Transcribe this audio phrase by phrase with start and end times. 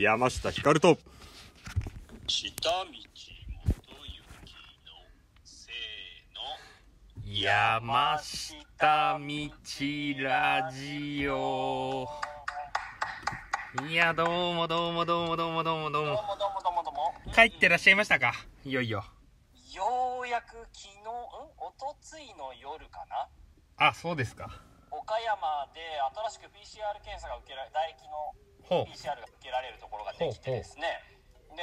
[0.00, 0.96] 山下ひかると。
[2.26, 4.00] 下道元行の
[5.44, 7.38] せーの。
[7.38, 12.08] 山下道ラジオ。
[13.90, 16.14] いやどうもどうもどうもどうもどうもどうもどうも。
[16.14, 18.32] どうもどうもどうも帰ってらっしゃいましたか？
[18.64, 19.04] いよいよ。
[19.74, 21.08] ようやく昨日ん？
[21.58, 23.28] おとついの夜かな？
[23.88, 24.48] あそうですか。
[24.90, 25.80] 岡山で
[26.30, 28.34] 新しく PCR 検査が受けられ唾液のほ
[28.70, 31.02] PCR が受けられるところができてですね。
[31.56, 31.62] で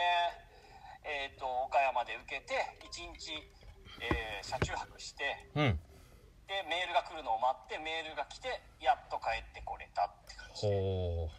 [1.07, 3.31] えっ、と岡山で受けて1日、
[4.01, 5.23] えー車中泊して
[5.55, 5.79] ううん。
[6.47, 10.67] でメールが来るのを待ってメールが来てやっと帰ってこれたって感じで。
[10.67, 11.29] ほ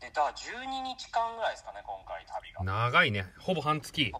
[0.00, 2.60] でだから12日間ぐらいですかね今回旅が。
[2.62, 3.26] う長いね。
[3.38, 4.12] ほぼ半月。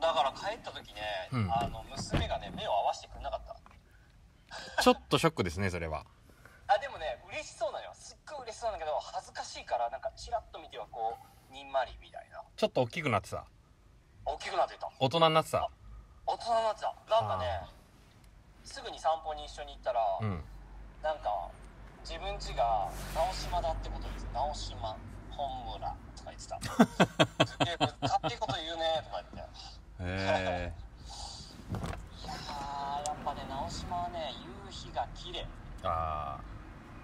[0.00, 1.52] だから帰った時ね、うん。
[1.52, 4.82] あの娘がね目を合わせてくれなかった。
[4.82, 6.06] ちょっとショックですねそれは。
[6.66, 7.94] あでもね嬉しそうなのよ。
[7.94, 8.19] すっ
[8.50, 12.42] ごい嬉しそうなんだけど恥ずかしいからなんかチラッと見てはこうにんまりみたいな。
[12.56, 13.44] ちょっと大きくなってた。
[14.26, 14.90] 大きくなってた。
[14.98, 15.70] 大人になってた。
[16.26, 16.94] 大人になってた。
[17.10, 17.62] なんかね
[18.64, 20.42] すぐに散歩に一緒に行ったら、うん。
[21.02, 21.50] なんか
[22.02, 24.96] 自分家が直島だってことです直島
[25.30, 26.60] 本村とか言ってた
[27.46, 29.50] すげえ勝手いこと言うねとか言って。
[30.02, 30.72] へ
[32.22, 34.34] いやーやっぱね直島はね
[34.66, 35.40] 夕日が綺麗。
[35.40, 35.46] え
[35.84, 36.38] あ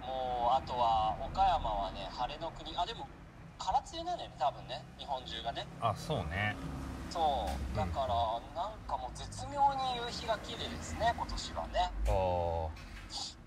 [0.07, 3.07] もうあとは岡山はね晴れの国あでも
[3.59, 5.67] 空梅雨なのよね多分ね日本中がね。
[5.81, 6.55] ああそうね。
[7.09, 7.19] そ
[7.73, 8.15] うだから
[8.55, 11.91] なんかもう絶妙に夕日が綺麗ですね今年はね。
[12.07, 12.69] ああ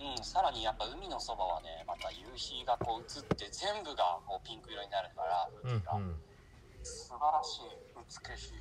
[0.01, 6.17] うんさらにやっぱ海のそばはねまた夕日がこう映って全部がこうピンク色になるからうん海が、うん
[6.83, 7.61] 素晴らしい
[8.33, 8.53] 美しい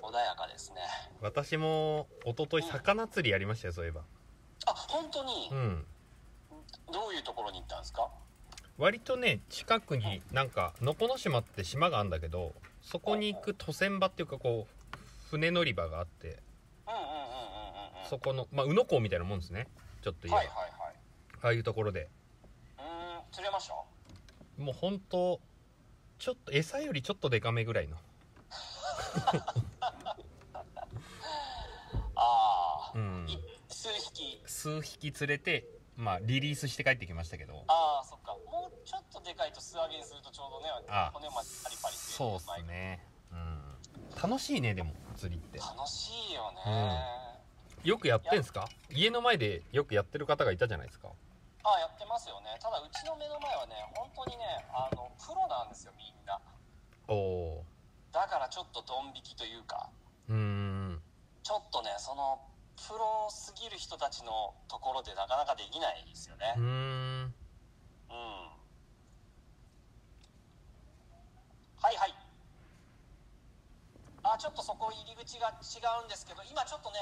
[0.00, 0.76] 穏やかですね。
[1.20, 4.02] 私も一昨日魚釣りやりましたよそういえば。
[4.66, 5.48] あ本当に？
[5.50, 5.86] うん
[6.92, 8.08] どういうところに行ったんですか？
[8.76, 14.96] 割とね近くになんか能古島って島があるんだけどそこに行く渡船場っていうかこう
[15.30, 19.68] 船乗り場があってうんうんうんうんうんうんそこのまあ宇野港みたいなもんですね。
[20.02, 20.94] ちょっと言えば、はいはいはい。
[21.42, 22.08] ああいうところで。
[22.78, 23.74] うーん釣れました？
[24.62, 25.40] もう本当
[26.18, 27.96] ちょっと餌よりちょっとデカめぐらいの。
[32.16, 33.26] ああ、うん。
[33.28, 33.38] い
[33.68, 34.42] 数匹。
[34.46, 35.66] 数匹連れて
[35.96, 37.64] まあリリースして帰ってきましたけど。
[37.68, 38.36] ああそっか。
[38.50, 43.06] もうちょっとでかいと素揚げにするとちょうどねあ骨までパリパリそうっすね。
[43.32, 43.60] うん。
[44.20, 45.58] 楽しいねでも釣りって。
[45.58, 47.00] 楽しいよね、
[47.84, 48.68] よくやってんすか？
[48.90, 51.08] 家の前でよくやってる方がいたじゃないですか。
[51.62, 52.58] ああやってますよね。
[52.60, 56.40] ただうちの目の前はね本当にねあのプロなんですよみんな。
[57.08, 57.64] おお
[58.12, 59.88] だからちょっとドン引きというか。
[60.28, 61.00] ーうーん。
[61.42, 62.40] ちょっとねその
[62.86, 66.54] プロすぎる人たちのところでなかなかできないですよね。
[66.56, 66.66] うーん。
[66.66, 67.32] うん。
[71.80, 72.14] はいはい。
[74.22, 76.96] あちょっとそこ入り口が違うんですけど今ちょっとね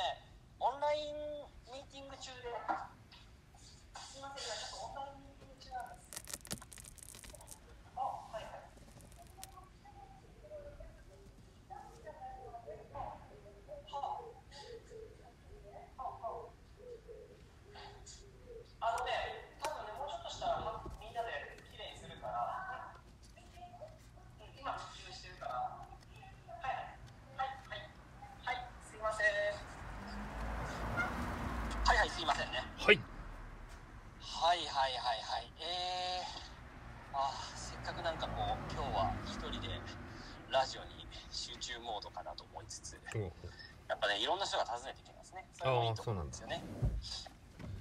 [0.59, 1.15] オンライン
[1.71, 2.51] ミーティング中で
[4.11, 6.11] すいません今ちょっとオンラインミーティング中なんです
[7.95, 8.63] あはいはい
[18.83, 20.59] あのね、多分ね、もうちょっとしたら
[20.99, 23.07] みんなで綺麗にするから、う
[24.43, 25.87] ん今、集中してるから、は
[26.67, 26.75] い
[27.39, 27.87] はい、はい、はい、
[28.43, 29.31] はい、すいません。
[31.87, 32.59] はいはい、すいませんね。
[32.59, 32.99] はい
[34.19, 35.47] はいはいはいはい。
[35.63, 39.79] えー、あーせっかくなんかこう、今日は一人で
[40.53, 45.45] ラジオに集中モードかなと思いつつ、おやっぱね、いろんな人が訪ねてきますね。
[45.55, 46.63] それもいいと思うんですよね。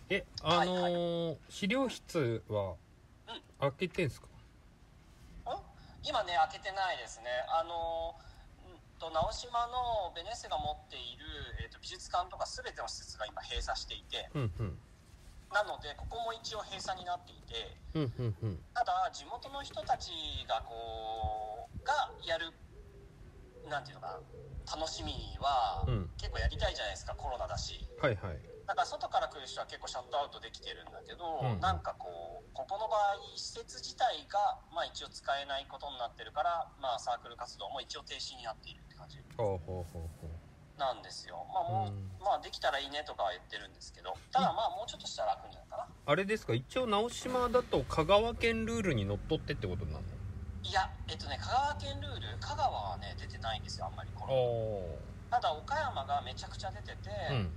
[0.09, 2.75] えあのはいー資料室は
[3.59, 4.27] 開けてんすか？
[4.27, 4.29] ん。
[6.03, 7.25] 今ね開けてないですね。
[7.47, 8.15] あの
[8.67, 11.25] うんと直島のベネッセが持っている、
[11.63, 14.79] えー、と美術館とか全ての施設が今閉鎖していてうんうん。
[15.53, 18.59] なのでここも一応閉鎖になっていてうんうんうん。
[18.73, 20.11] ただ地元の人たち
[20.47, 22.51] がこうがやる
[23.69, 24.77] なんていうのかな。
[24.77, 25.11] 楽しみ
[25.41, 26.09] は、うん。
[26.17, 27.81] 結構やりたいじゃないですかコロナだし。
[27.99, 28.39] はいはい。
[28.67, 31.59] だから外から来る人は結構シャットアウトできてるんだけど、うん。
[31.59, 34.39] なんかこうここの場合施設自体が、
[34.71, 39.17] まあ、一応使えないことになってるから、まあ、サークル活動も一応停止になっているって感じ。
[39.35, 40.29] ほうほうほうほ
[40.77, 42.09] なんですよ、まあもううん。
[42.23, 45.83] まあ、できたらいいねとかは言ってるんですけどただまあもうちょっとしたら楽になるかな。
[45.83, 46.53] うあれですか？
[46.53, 50.01] 一応直島だと香川県ルールにのっとってってことなの？
[50.63, 54.33] いやえっとね香川県ルール香川はね出てないんですよあんまりこの。
[54.33, 54.99] お
[55.29, 57.51] ただ岡山がめちゃくちゃ出てて、うん。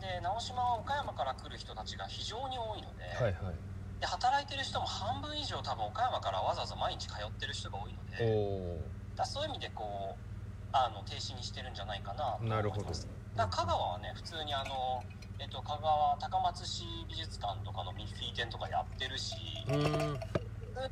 [0.00, 3.54] で直島は岡山から来る人たちが非常に多いので、はいはい。
[4.00, 8.80] で働いてる人も半分以上多分岡山からわざわざ毎日通ってる人が多いのおで
[9.14, 10.30] おだそういう意味でこう
[10.72, 12.56] あの停止にしてるんじゃないかなと思います。
[12.56, 12.88] なるほど。
[13.36, 15.04] だ香川はね普通にあの、
[15.38, 19.36] えっと、香川高松市美術館とかのミッフィー展とかやってるし
[19.66, 19.78] 普通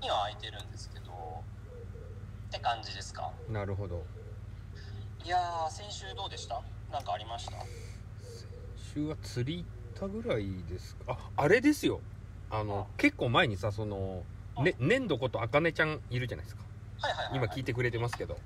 [0.00, 1.07] には空いてるんですけど
[2.48, 3.30] って感じですか？
[3.48, 4.04] んなるほど。
[5.24, 6.62] いやー先週どうでした？
[6.90, 7.52] なんかありました？
[8.94, 11.18] 週は釣り行ったぐらいですか？
[11.18, 12.00] ああれですよ。
[12.50, 14.22] あの結構前にさその、
[14.62, 16.62] ね、粘土ことあかねちゃんいるじゃないですか。
[17.00, 18.38] はいはいはい、今聞いてくれてますけど。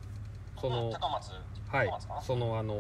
[0.61, 1.31] そうんの高松。
[1.69, 1.91] はい。
[2.23, 2.75] そのあの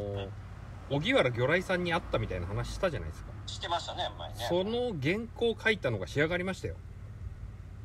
[0.91, 3.31] 荻原魚雷さんに会ったみたいな話したじゃないですか。
[3.47, 4.35] してましたね前ね。
[4.49, 6.75] その原稿書いたのが仕上がりましたよ。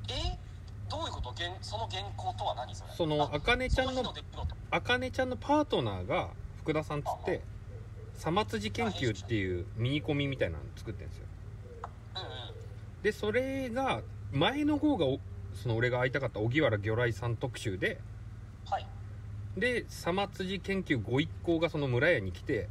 [0.09, 0.37] え？
[0.89, 1.33] どういうこと？
[1.35, 2.91] 原その原稿とは何それ？
[2.95, 4.13] そのあかねちゃんの
[4.71, 6.29] あかねちゃんのパートナーが
[6.59, 7.41] 福田さんっつって
[8.13, 11.25] さまつじ研究っていうミニコミみたいなの作ってるんですよ。
[12.15, 12.27] うんうん。
[13.03, 14.01] でそれが
[14.31, 15.19] 前の方がお
[15.53, 17.99] その俺が会いたかった荻原魚雷さん特集で
[18.65, 18.87] はい。
[19.57, 22.69] でさまつじ研究ご一行がその村屋に来て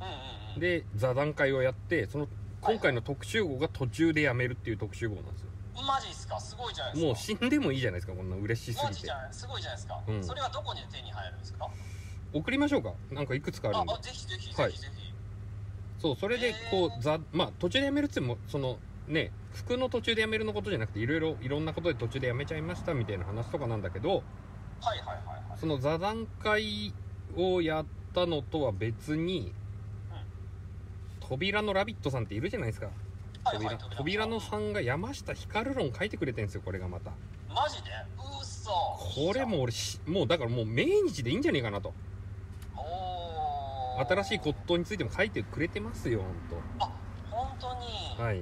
[0.00, 0.12] うんうん
[0.54, 0.60] うん。
[0.60, 2.28] で座談会をやってその
[2.60, 5.47] 今回の特集号が途中でやめるっていう特集号なんですよ
[5.82, 6.38] マジっすか？
[6.40, 7.06] すごいじゃないですか。
[7.06, 10.24] もう死んでもいいじゃないですかこんな嬉しすマジぎてじゃないすごいじゃないですか、うん。
[10.24, 11.68] それはどこに手に入るんですか？
[12.32, 12.92] 送りましょうか？
[13.10, 13.92] なんかいくつかあるんで。
[13.92, 14.70] ああぜひぜひはい。
[14.70, 15.12] ぜひぜひ、
[15.98, 25.58] そうそれでこうざまあ途中でやめるっつってもそのね服の途中でやめるのことじゃなくていろいろいろんなことで途中でやめちゃいましたみたいな話とかなんだけどはいはいはいはい。
[25.58, 26.92] その座談会
[27.36, 29.52] をやったのとは別に、
[31.20, 32.88] 扉のラビットさんっているじゃないですか
[33.52, 37.10] 扉,、はいはい扉のさんが山下光論書いてくれてるんですよこれがまた。
[37.48, 37.90] マジで？
[38.18, 41.92] うっそこれも俺しもうだからもう命日でいいんじゃねえかなと。
[44.08, 46.22] 新しい骨董についても書いてくれてますよ
[46.78, 46.88] あ
[47.30, 48.38] 本当に、本当はい。
[48.38, 48.40] い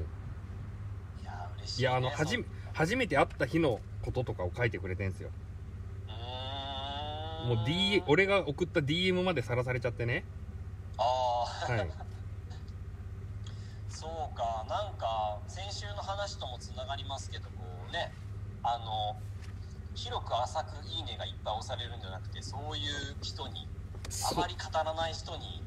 [1.25, 2.45] や嬉しい、ね、いやあの初め
[2.75, 5.31] 初めて会った日のこととかを書いてくれてるんですよ。
[7.47, 10.25] もう D 俺が送った DM までさらされちゃってね。
[10.99, 11.03] あ
[11.69, 12.06] あはい
[14.37, 18.13] かなんか先週の話ともつながりますけどこうね
[18.63, 19.17] あの
[19.95, 23.67] 広く浅く「いいね」がいっぱい押されるんじゃなくてそういう人に
[24.07, 25.63] あそまり語らない人に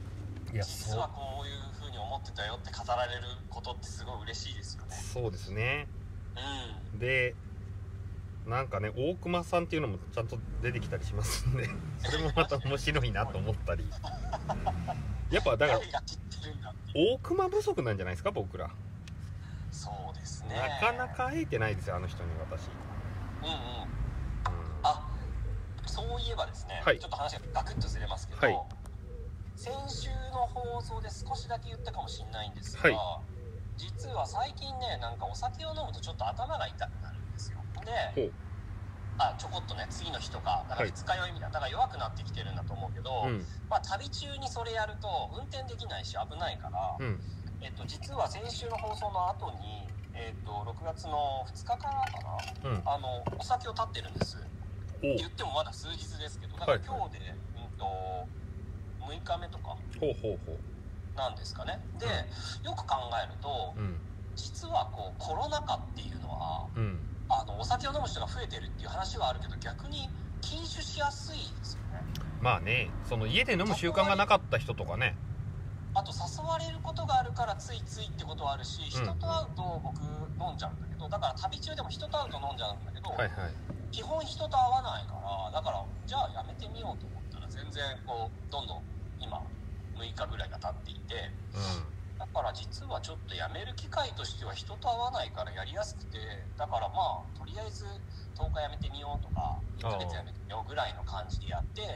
[0.54, 4.96] 実はこういうふうに思ってたよって語られることってすごい嬉しいですよね。
[4.96, 5.88] そうですね。
[6.94, 7.00] うん。
[7.00, 7.36] で
[8.48, 11.70] なんかね大熊さんっていうのもちゃんと出てきたりしますんで
[12.04, 13.88] それもまた面白いなと思ったり。
[15.30, 15.80] やっぱだから
[16.94, 18.70] 大熊不足なんじゃないですか僕ら、
[19.72, 20.56] そうですね。
[20.56, 22.70] なかなか会えてないですよあの人に私、
[23.42, 23.56] うんうん。
[23.56, 23.90] う
[24.84, 25.06] あ
[25.86, 27.00] そういえばですね、はい。
[27.00, 28.58] ちょっと話がガクッとずれますけど、はい。
[29.56, 33.22] 先週の放送で少しだけ言ったかもしれないんですが、は
[33.78, 37.60] 実は最近ねなんかお酒を飲むとちょっと頭が痛くなるんですよ。
[37.76, 37.92] ほで
[38.24, 38.34] う
[39.20, 40.96] あちょこっとね次の日とかなんかはい。
[40.96, 43.44] 二日酔いみたいなだから弱くなってきてるんだと思うけど、うん。
[43.68, 47.20] まあ、旅中にそれやると運転できないし危ないから、うん。
[47.60, 52.24] えっと、実は先週の放送の後に、えっと、6月の2日からか
[52.64, 52.84] なうん。
[52.88, 54.40] あのお酒を絶ってるんです。
[55.04, 56.84] 言ってもまだ数日ですけどだからはい。
[56.88, 57.20] 今日で、
[57.60, 57.84] うんと
[59.04, 59.76] 6日目とか
[61.16, 61.76] なんですかね。
[62.00, 62.08] で
[62.64, 64.00] よく考えるとうん。
[64.36, 70.10] 実はこうコロナ禍っていうのはうんあのお酒を飲む人が増えてるっていう話はあるけど逆に
[70.42, 72.02] 禁酒しやすいですよね。
[72.42, 75.16] まあねその家で飲む習慣がなかった人とかね。
[75.94, 80.02] あと誘われることがあるからついついってことはあるし人と会うと僕
[80.42, 83.54] 飲んじゃうんだけどだから旅中でも人と会うと飲んじゃうんだけど、はいはい。
[83.92, 88.82] 基本人と会わないからだからじゃあやめてみようと思ったら全然こうどんどん
[89.20, 89.42] 今
[89.98, 96.20] 6日ぐらいが経っていてうだから実はちょっとやめる機会としては人と会わないからやりやすくて
[96.60, 97.88] だからまあとりあえず
[98.36, 101.88] 10日やめてみようとか1ヶ月やめてみようぐらいの感じでやって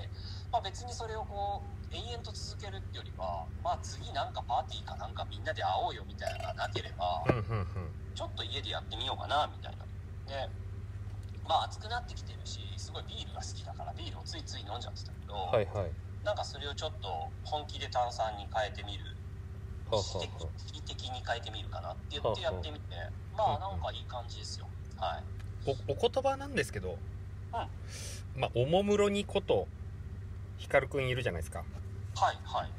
[0.47, 7.99] まあ別にそれをこう延々と続けるってよりはまあ次なんかパーティーかなんかみんなで会おうよみたいなのがなければんうんうんうん。
[8.15, 9.83] ちょっと家でやってみようかなみたいな。
[10.23, 10.39] で
[11.43, 15.91] まあ暑くなってきてるしすごいビールが好きだからビールをついつい飲んじゃってたけど、はいはい。
[16.23, 19.03] なんかそれをちょっと本気で炭酸に変えてみる
[19.95, 22.95] はあは意識的的に変えてみるかなって言ってやってみて。
[23.35, 24.67] まあなんかいい感じですよ。
[24.97, 25.23] はい。
[25.65, 26.97] おお言葉なんですけど、
[27.51, 27.67] ま
[28.47, 29.67] あおもむろにこと
[30.57, 31.63] 光くんいるじゃないですか。
[32.15, 32.69] はいはい。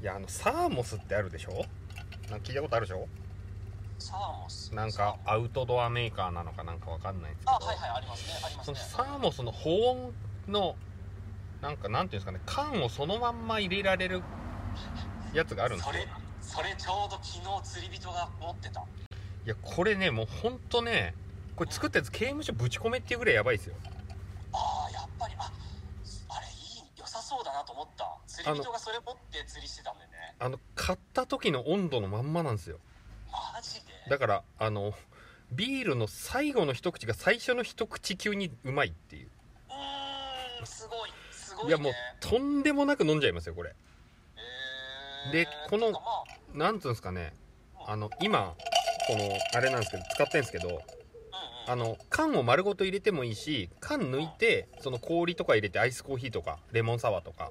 [0.00, 1.64] いやあのサーモスってあるでしょ？
[2.30, 3.08] なんか聞いたことあるでしょ？
[3.98, 4.74] サーモス。
[4.74, 7.52] なんかアウトドアメーカーなのかなんかわかんないんですけど。
[7.52, 8.78] あはいはいありますねありますね。
[8.78, 10.12] サーモスの保温
[10.48, 10.76] の
[11.60, 14.22] なんかなんていうんですかね缶をそのまんま入れられる
[15.32, 15.94] やつがあるんですよ
[16.56, 18.80] それちょうど昨日釣り人が持ってた。
[18.80, 18.84] い
[19.44, 21.14] やこれねもうほんとね
[21.54, 23.74] これ作ったやつ刑務所ぶち込めっていうぐらいやばいですよ。
[24.54, 25.52] ああやっぱりあ
[26.30, 28.10] あれいい良さそうだなと思った。
[28.26, 30.16] 釣り人がそれ持って釣りしてたんだよね。
[30.38, 32.78] あの買った時の温度のまんまなんですよ。
[33.30, 33.80] マジで？
[34.08, 34.94] だからあの
[35.52, 39.28] ビールの最後の一口が最初の一口級にうまいっていう。
[39.68, 43.74] うーんすごいすごい、ね、いやもうとんでもなく飲んじゃいますよこれ。
[44.36, 47.34] えーでこのまあなんつうんですかね
[47.86, 48.54] あの今
[49.06, 50.80] このあれなんですけど使ってんですけど
[51.68, 57.50] あの缶を丸ごと入れてもいいし缶抜いてその氷とか入れてアイスコーヒーとかレモンサワーとか。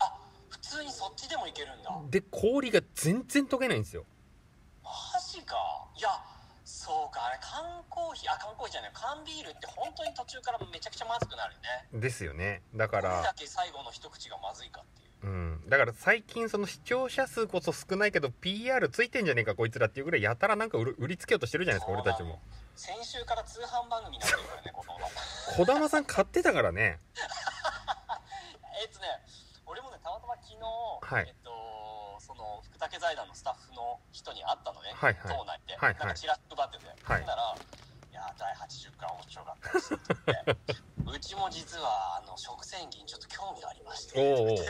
[0.00, 0.12] あ
[0.50, 1.90] 普通にそっちでもいけるんだ。
[2.10, 4.04] で氷が全然溶けないんですよ。
[4.82, 5.56] マジか。
[5.96, 6.08] いや
[6.64, 12.00] そうかあれ缶コーヒーあ缶コーヒーじゃない缶ビールって本当に途中からめちゃくちゃまずくなるよね。
[12.00, 12.62] ですよね。
[12.74, 15.60] だかどれだらけ最後の一口がまずいかっていううん。
[15.68, 22.38] だから最近その視聴者数こそ少ないけど PR ついてんじゃねえかこいつらっていうぐらいやたらなんか売りつけようとしてるじゃないですか俺たちも。
[22.76, 24.98] 先週から通販番組になってるからねこの
[25.56, 27.00] 児玉さん買ってたからね。
[28.82, 29.06] えっとね
[29.64, 31.26] 俺もねたまたま昨日、はい。
[31.26, 31.50] えっと
[32.20, 35.36] その福武財団のスタッフの人に会ったのね、はいはい。
[35.36, 35.98] 党内で、はいはい。
[36.00, 37.20] なんかチラシ配ってて、はい。
[37.20, 37.73] ほんなら「いや
[38.38, 40.74] 第80回面白かったです」って言って
[41.16, 44.64] うちも実はあの食洗機にちょっと興味がありまして。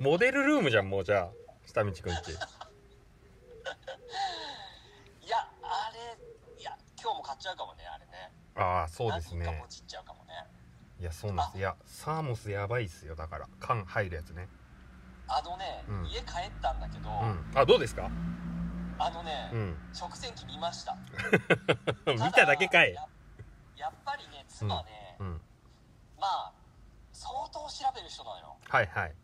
[0.00, 1.30] モデルルームじゃんもうじゃあ
[1.66, 2.08] 下道くんちい
[5.28, 6.18] やあれ
[6.60, 8.32] いや今日も買っちゃうかもねあれね。
[8.54, 9.44] ああそうですね。
[9.46, 10.32] 何かポチっちゃうかもね。
[11.00, 13.48] いやそうなんですいやサーモスやばいっすよだから。
[13.60, 14.48] 缶入るやつね。
[15.28, 16.06] あのね、うん。
[16.06, 17.50] 家帰ったんだけど、うん。
[17.54, 18.10] あどうですか？
[18.98, 19.76] あのね、うん。
[19.92, 20.96] 食洗機見ました。
[22.08, 22.94] 見ただけかい。
[22.94, 23.02] や
[23.76, 25.42] やっぱりね妻ね、うん。
[26.18, 26.52] まあ
[27.12, 28.56] 相当調べる人なのよ。
[28.68, 29.14] はいはい。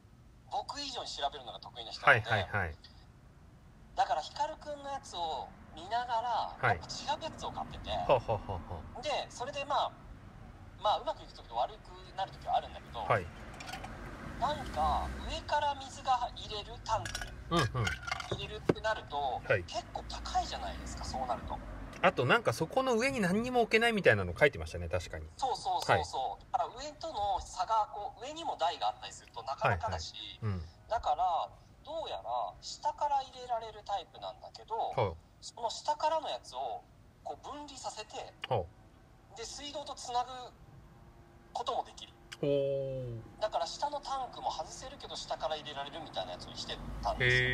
[0.51, 2.77] 僕以上に調べるのが得意な人なはので、いはいはい。
[3.97, 6.77] だから光くんのやつを見ながら、はい。
[6.77, 6.81] 違
[7.21, 9.93] うやつを買ってて、はあはあはあはでそれでまあ
[10.83, 13.27] まあうまくいく時と悪くなる時はあるんだけど、あはい
[14.43, 17.11] なんか上から水が入れるタンク。
[17.51, 17.87] うんうん。
[18.35, 19.63] 入れるってなると、はい。
[19.63, 21.57] 結構高いじゃないですかそうなると。
[22.03, 25.27] あとなんかそこの上に何にも置けないみたいなの書いてましたね確かに。
[25.37, 30.61] そうそうそうそう、だから上との差がこう上にも台があったりするとなかなかだし、うん。
[30.91, 31.49] だから
[31.87, 32.27] どうやら
[32.61, 36.83] 下から入れられるタイプなんだけど、はその下からのやつを
[37.23, 38.19] こう分離させて
[39.39, 40.31] で水道とつなぐ
[41.53, 47.49] こともできるだから下のタンクも外せるけど下から入れられるみたいなやつにしてたんですよ。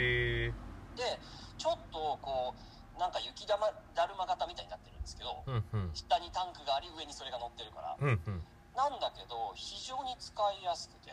[0.96, 1.20] で
[1.58, 2.56] ちょっとこ
[2.96, 5.90] うなんか雪玉だるま型みたいになってるんですけどうんうん。
[5.92, 7.96] 下にタンクがあり上にそれが乗ってるから。
[8.00, 8.42] うんうん。
[8.74, 11.12] なんだけど非常に使いやすくて。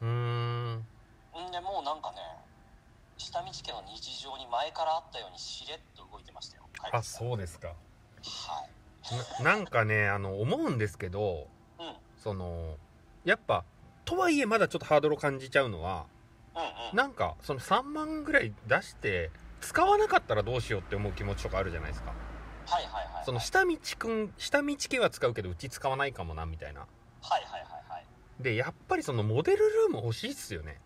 [0.00, 0.78] うーん。
[0.78, 2.22] んでもうなんかね
[3.18, 6.62] 下道家の日常に前からあったようにしれっと動いてましたよ。
[6.92, 7.68] あそうですか。
[7.68, 7.74] は
[8.62, 9.42] い。
[9.42, 11.48] ななんかねあの思うんですけど
[11.78, 11.94] うんうん。
[12.16, 12.78] その
[13.28, 13.62] やっぱ
[14.06, 16.06] とはいえまだちょっとハードルを感じちゃうのは
[16.56, 19.30] うんなんかその3万ぐらい出して
[19.60, 22.14] 使わなかったらどうしようって思う気持ちとかあるじゃないですか。
[22.66, 23.24] はいはいはいはい。
[23.26, 26.80] その下道くん下道家は使うけどうち使わないかもなみたいな。
[26.80, 26.86] は
[27.38, 28.06] いはいはいはい。
[28.40, 30.80] でやっぱりそのモデルルーム欲しいっすよね。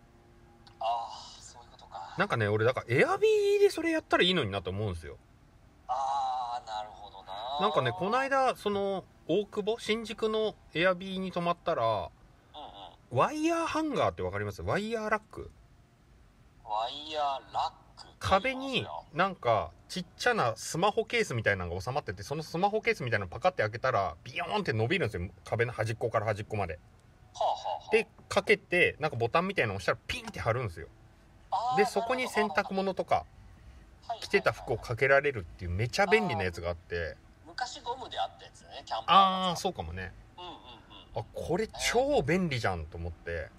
[0.81, 2.15] ああそういうことか。
[2.17, 5.17] なんかね俺だからエアビーでそれやったらいいのになと思うんですよ。
[5.87, 7.61] ああなるほどな。
[7.61, 9.79] なんかねこの間その大久保？
[9.79, 12.09] 新宿のエアビーに泊まったら
[13.13, 14.63] ワイヤーハンガーってわかります？
[14.63, 15.51] ワイヤーラック。
[16.65, 18.07] ワイヤーラック。
[18.17, 25.29] 壁になんかちっちゃなスマホケースみたいなのが収まっててそのスマホケースみたいなのパカって開けたらビヨーンって伸びるんですよ。
[25.45, 26.79] 壁の端っこから端っこまで。
[27.35, 27.91] はあはあはあ。
[27.91, 30.87] でかけてなんかボタンみたいなの押したらピンって貼るんですよ。
[31.51, 33.25] あーでそこに洗濯物とか
[34.21, 37.15] 着てた服をかけられるっていうめちゃ便利なやつがあって。
[37.45, 40.11] 昔ゴムであったやつねキャンプああうそうかもね
[41.15, 43.49] あこれ超便利じゃんと思って。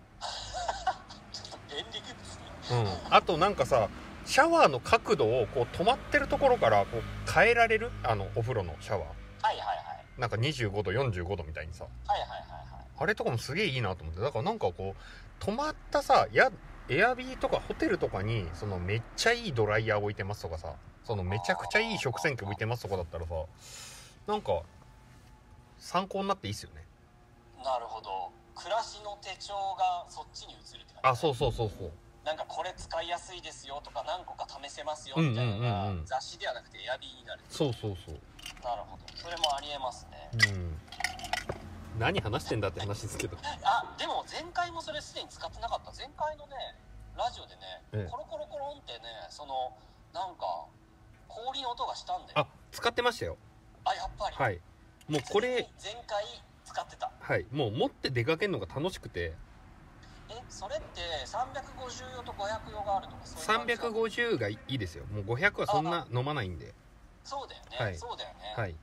[1.33, 3.15] ちょっと便利グッズねうん。
[3.15, 3.89] あとなんかさ
[4.25, 7.91] シャワーの角度をこう止まってるところからこう変えられる？
[8.03, 9.03] あのお風呂のシャワー。
[9.03, 10.21] はいはいはい。
[10.21, 11.85] なんか25度45度みたいにさ。
[11.85, 12.87] はいはいはいはい。
[12.99, 14.21] あれとかもすげえいいなと思って。
[14.21, 16.51] だからなんかこう泊まったさや
[16.89, 20.75] エアビーとかホテルとかにそのめっちゃいいドライヤー置いてますとかさ。
[21.05, 23.35] そのめちゃくちゃいい食洗機置いてますとかだったらさ
[24.27, 24.63] なんか
[25.79, 26.84] 参考になっていいっすよね
[27.65, 28.31] なるほど。
[28.55, 31.09] 暮らしの手帳がそっちに移るって感じ。
[31.09, 31.93] あそうそうそうそう。
[32.25, 38.21] なんかこれ使いやすいですよとか何個か試せますよみたいなのがうんうん雑誌ではなくてエアビーになるそうそうそう。
[38.63, 39.05] なるほど。
[39.17, 40.31] それもありえますね。
[40.53, 40.79] うん。
[41.99, 43.37] 何話してんだって話ですけど。
[43.65, 45.93] あでも前回もそれすでに使ってなかった。
[45.93, 46.57] 前回のね
[47.17, 47.61] ラジオでね、
[47.93, 48.11] ええ。
[48.11, 49.73] コロコロコロンってねその
[50.13, 50.67] なんか
[51.29, 52.41] 氷の音がしたんだよ。
[52.41, 53.37] あ使ってましたよ。
[53.85, 54.37] あやっぱり。
[54.37, 54.61] はい。
[55.09, 56.25] もうこれ前回
[56.65, 57.11] 使ってた。
[57.21, 57.47] はい。
[57.53, 59.35] もう持って出かけるのが楽しくて。
[60.29, 65.05] えそれって350用と500用があるとかそういう感じなの？350がいいですよ。
[65.07, 66.73] もう500はそんな飲まないんで。
[67.25, 67.97] そうだよね、はい。
[67.97, 68.75] そうだよね、はい。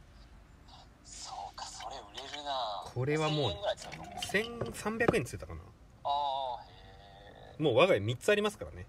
[1.03, 2.83] そうかそれ売れるな。
[2.93, 5.61] これはもう1000円ぐらい使うの？1300円っつってたかな。
[6.03, 6.07] あ
[6.59, 8.85] あへえもう我が家3つありますからね。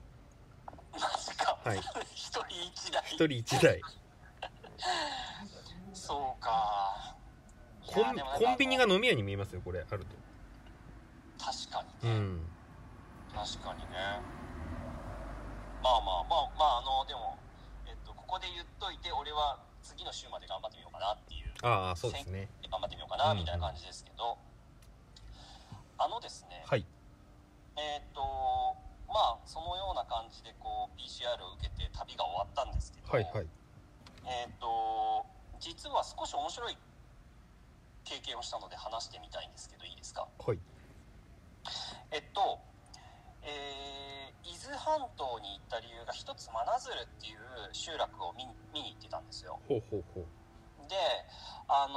[0.92, 1.58] マジか。
[1.64, 1.78] はい。
[2.14, 2.44] 一人
[2.74, 3.02] 一台。
[3.02, 3.80] 1人1台。
[5.94, 6.96] そうか。
[6.98, 7.01] い
[7.92, 10.06] コンコンビニが飲み屋に見えますよこれある
[11.38, 12.40] 確かにとうね、ん。
[13.34, 14.22] 確かにね。
[15.82, 17.36] まあまあまあまああのでも
[17.86, 21.50] えっとここで言っといて俺は次の週まで頑張ってみようかなっていう。
[21.62, 22.48] ああそうですね。
[22.70, 23.38] 頑張ってみようかなうん。
[23.38, 24.38] みたいな感じですけど、
[25.98, 26.86] あのですね、はい。
[27.76, 28.22] えっ、と
[29.10, 33.46] まあそのような感じでこう PCR を受けて旅が終わったんですけど、はいはい。
[34.30, 35.26] えっ、と
[35.58, 36.78] 実は少し面白い
[38.04, 40.26] 経験をしたので話してみたいんですけどいいですか？
[40.44, 40.58] はい。
[42.10, 42.58] えっと
[43.42, 47.38] えー伊豆半島に行った理由が一つ真鶴っていう
[47.72, 49.58] 集落を見に見に行ってたんですよ。
[49.68, 50.26] ほうほうほ
[50.88, 50.94] で
[51.68, 51.94] あの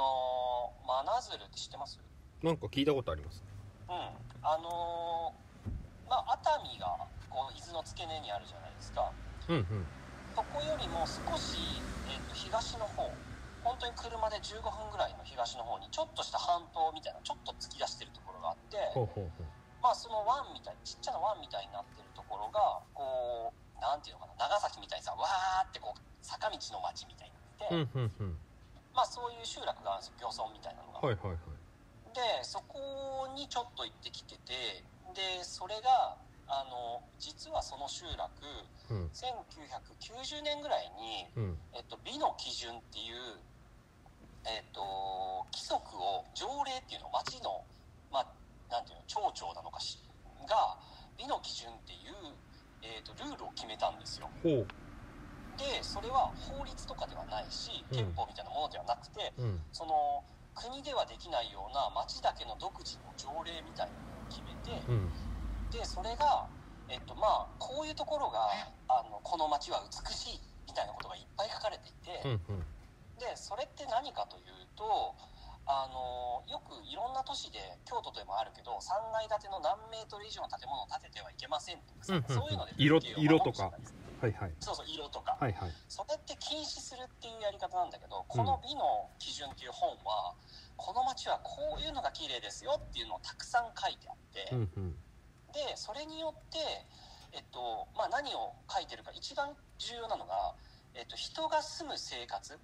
[0.86, 1.98] ー真鶴って知ってます？
[1.98, 3.42] うなんか聞いたことあります。
[3.88, 3.94] うん。
[4.42, 5.70] あのー
[6.08, 6.86] まあ熱海が
[7.28, 9.10] こう伊豆の付け根にあるじゃないですか。
[9.48, 9.86] うんうん。
[10.34, 11.58] そこよりも少し、
[12.06, 13.10] えっと東の方
[13.66, 19.46] 本当に車で15分ぐらいの東の方にちょっとした半島みたいなちょっと突き出してるところがあってほうほうほう。
[19.82, 22.62] まあその湾みたいちっちゃな湾みたいになってるところが
[22.94, 28.38] こうなんていうのかな長崎みたいにさわーってこう坂道の町みたいになってて、うんうんうん。
[28.94, 31.02] まあそういう集落があるんですよ漁村みたいなのが。
[31.02, 31.58] はいはいはい。
[32.14, 32.78] でそこ
[33.34, 38.30] にちょっと行ってきててでそれがあの実はその集落
[38.90, 39.10] うん。
[39.10, 41.58] 1990年ぐらいに、うん。
[41.74, 43.42] えっと、美の基準っていう、
[44.46, 44.80] えっと、
[45.50, 47.66] 規則を条例っていうのを町の、
[48.10, 48.26] まあ、
[48.70, 49.98] なんていうの町長なのかし
[50.46, 50.78] が
[51.18, 52.38] 美の基準っていう、
[52.82, 54.30] えっと、ルールを決めたんですよ。
[54.42, 54.68] ほう。
[55.56, 57.96] でそれは法律とかではないしうん。
[57.96, 59.60] 憲法みたいなものではなくて、うん。
[59.72, 60.22] その
[60.54, 65.10] 国ではできないような町だけの独自の条例みたいなのを決めてうん。
[65.74, 66.46] でそれが、
[66.88, 68.46] えっとまあ、こういうところが
[68.86, 72.75] あのこの町は美しいみたいなことがいっぱい書かれていて、うんうん
[73.18, 75.16] でそれって何かというと
[75.66, 82.38] あのよくいろんな都市で京都でもあるけど3階建ての何メートル以上の建物を建ててはいけませんとかさ、うんうんうん。
[82.38, 83.74] そういうので色色とか。
[84.16, 84.54] はいはい。
[84.60, 85.72] そうそう色とか、はいはい。
[85.88, 90.32] それって禁止するっていうやり方なんだけどこの美の基準っていう本は、
[90.76, 94.96] この街はこういうのが綺麗ですよっていうのをたくさん書いてあって、うんうん。
[95.52, 96.58] でそれによって、
[97.32, 100.56] えっとまあ、何を書いてるか一番重要なのが、
[100.94, 102.56] えっと、人が住む生活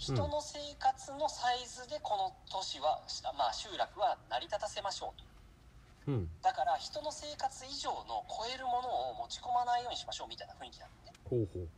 [0.00, 3.04] 人の生活のサイズでこの都市は、
[3.36, 6.16] まあ、集落は成り立たせましょうと。
[6.16, 6.28] うん。
[6.40, 11.12] だから人の生活以上の超えるものを持ち込まないようにしましょうみたいな雰囲気なのね。
[11.28, 11.68] ほうほう。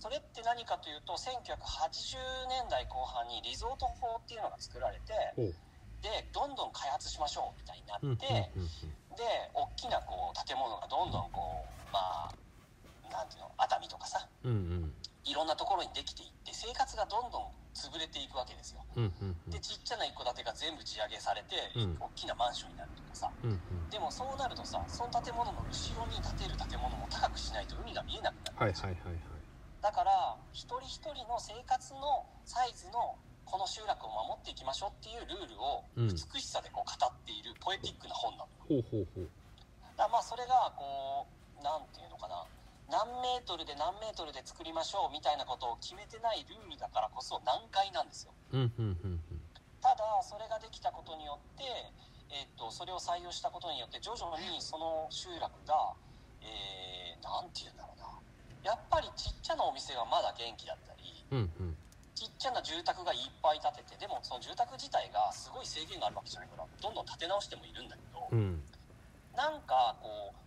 [0.00, 5.52] それって何かというと1980年代後半にリゾート法っていうのが作られてで
[6.32, 8.24] どんどん開発しましょうみたいになうんうんって、
[8.56, 8.64] うん。
[9.20, 9.20] で
[9.52, 12.32] 大きなこう建物がどんどんこうまあ
[13.12, 14.24] なんていうの熱海とかさ。
[14.44, 18.80] うんうんいろんなところにできていって生活がどんどん潰れていくわけですよ。
[18.94, 19.50] うんうんうん。
[19.50, 21.98] でちっちゃな一戸建てが全部地上げされて、うん。
[21.98, 23.28] 大きなマンションになるとかさ。
[23.42, 23.90] うんうん。
[23.90, 29.42] でもそうなるとさその建物の後ろに建てる建物も高くしないと海が見えなくなるんですよ、はいはいはいはい。
[29.82, 30.10] だから
[30.54, 36.08] 一人一人の生活のサイズのこの集落を守っていきましょうっていうルールをうん。
[36.08, 38.66] 美しさでこう語っているポエティックな本なのよ。
[38.66, 39.30] ほうほうほう。
[39.98, 41.26] だまあそれがこ
[41.58, 42.46] うなんていうのかな
[42.90, 48.32] 何メートルで何メートルで作りましょうみたいなことを決めてないルールだからこそ難解なんですよ。
[49.82, 51.64] ただそれができたことによって、
[52.30, 55.94] えっとそれを採用したことによって徐々にその集落が
[56.46, 58.06] えー、ていうんだろうな。
[58.62, 61.76] やっぱりちっちゃなお店がまだ元気だったりうんうん。
[62.14, 68.62] ちっちゃな住宅がいっぱい建ててでもその住宅自体がすごい制限があるわけじゃないからどんどん建て直してもいるんだけどうん。
[69.36, 70.45] なんかこう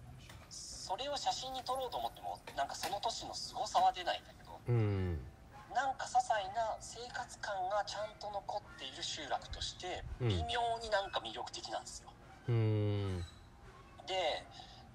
[0.89, 5.21] それを写真に撮ろうと思ってもなんかその年の凄さは出ないんだけどうん。
[5.69, 10.33] なんか些細な生活感がちゃんと残っている集落としてうん。
[10.33, 12.09] 微妙になんか魅力的なんですよ。
[12.49, 13.21] うん。
[14.09, 14.17] で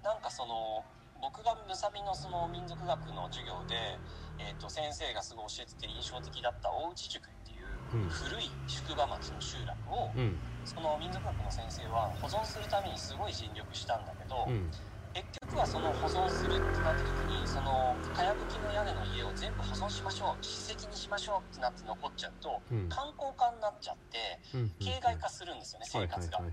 [0.03, 0.83] なんかその
[1.23, 4.03] 僕がむさびのその民族学の授業で、
[4.35, 8.11] えー、と先生がすごい教えてて印象的だった大内塾っていううん。
[8.11, 10.43] 古い宿場町の集落をうん。
[10.67, 14.75] その民族学の先生は保存するためにすごい尽力したんだけど、うん
[15.15, 22.89] 結局はその保存するってなった時にそのかやぶきの屋根の家を全部保存しましょう史跡にしましょうってなって残っちゃうとうん。
[22.91, 26.43] 観光化になっちゃってうん形骸化するんですよね生活が。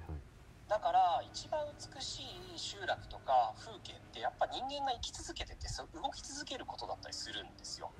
[0.70, 2.22] だから一番美し
[2.54, 7.90] い集落とか風景ってやっぱ人間が生き続けてて動き続けることだったりするんですよ。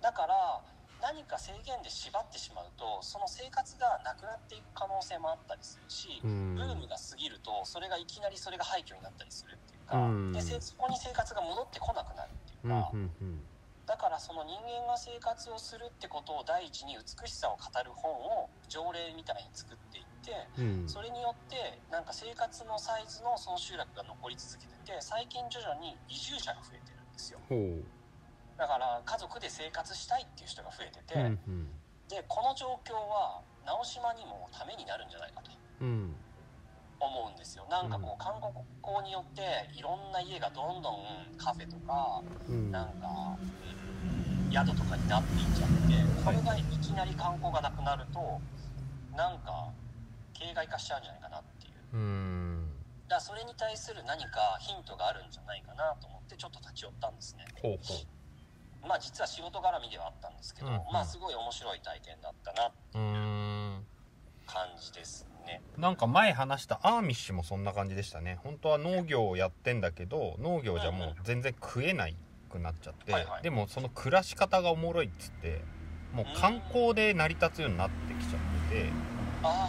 [0.00, 0.62] だから
[1.00, 6.54] 何か制限で縛ってしまうとその生活がなくなっていく可能性もあったりするしうん。
[6.54, 10.32] ブームが過ぎるとそれがいきなりそれが廃墟になったりするっていうか、うん。
[10.32, 12.90] でせそこに生活が戻ってこなくなるっていうか、
[13.88, 20.88] だからその人間が生活をするってことを第一に美しさを語る本を条例みたいに作っていってうん。
[20.88, 27.40] それによってなんか生活のサイズのその集落が残り続けてて最近徐々に移住者が増えてるんですよ
[28.58, 31.70] だから家族で生活したいっていう人が増えてて、うんうん。
[32.10, 36.16] でこの状況は直島にもためになるんじゃないかとうん。
[37.00, 37.64] 思うんですよ。
[37.70, 38.34] なんかこう観
[38.82, 40.98] 光によっていろんな家がどんどん
[41.38, 42.72] カフェとかうん。
[42.72, 43.48] なんか、うん
[44.50, 48.40] 宿とかになっていっちゃってこれがいきなり観光がなくなると
[49.14, 49.68] なんか
[50.32, 51.74] 形骸化しちゃうんじゃないかなっていう。
[51.92, 52.72] うん。
[53.08, 57.44] だからそれに対する何かヒントがあるんじゃないかなと思ってちょっと立ち寄ったんですね。
[57.60, 58.17] ほうほう
[58.86, 60.74] まあ実は仕事絡みではあったんですけど、うん。
[60.74, 63.86] うんまあすごい面白い体験だったなうーん。
[64.46, 65.60] 感じですね。
[65.76, 68.38] なんか前話したアーミッシュもそんな感じでしたね。
[68.42, 72.16] 本当は農業をやってんだけど農業じゃもう全然食えない
[72.50, 73.42] くなっちゃって、はいはい。
[73.42, 75.60] でもその暮らし方がおもろいっつって
[76.12, 78.92] もう観光で成り立つようになってきちゃってて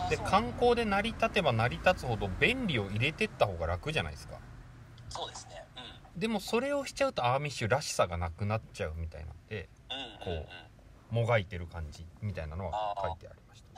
[0.10, 4.34] で観光で成り立てば成り立つほど便利を入れてった方が楽じゃないですか。
[5.10, 5.56] そうですね。
[5.64, 5.69] うん
[6.16, 9.70] でもそれをしちゃうとアーミッシュらしさがなくなっちゃうみたいなんで
[10.26, 10.46] うんうんうん。
[10.46, 10.50] こ
[11.12, 13.70] もがいてる感じみたいなのは書いてありました。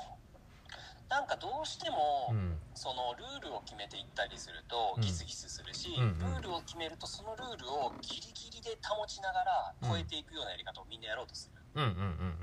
[1.07, 2.57] なんかどうしても、うん。
[2.73, 5.01] そのルールを決めていったりするとうん。
[5.01, 6.19] ギスギスするし、うんうん。
[6.19, 11.61] ルールを決めるとそのルールをギリギリで保ちながら超えていくようなやり方をみんなやろうとする。
[11.75, 11.93] うんうんう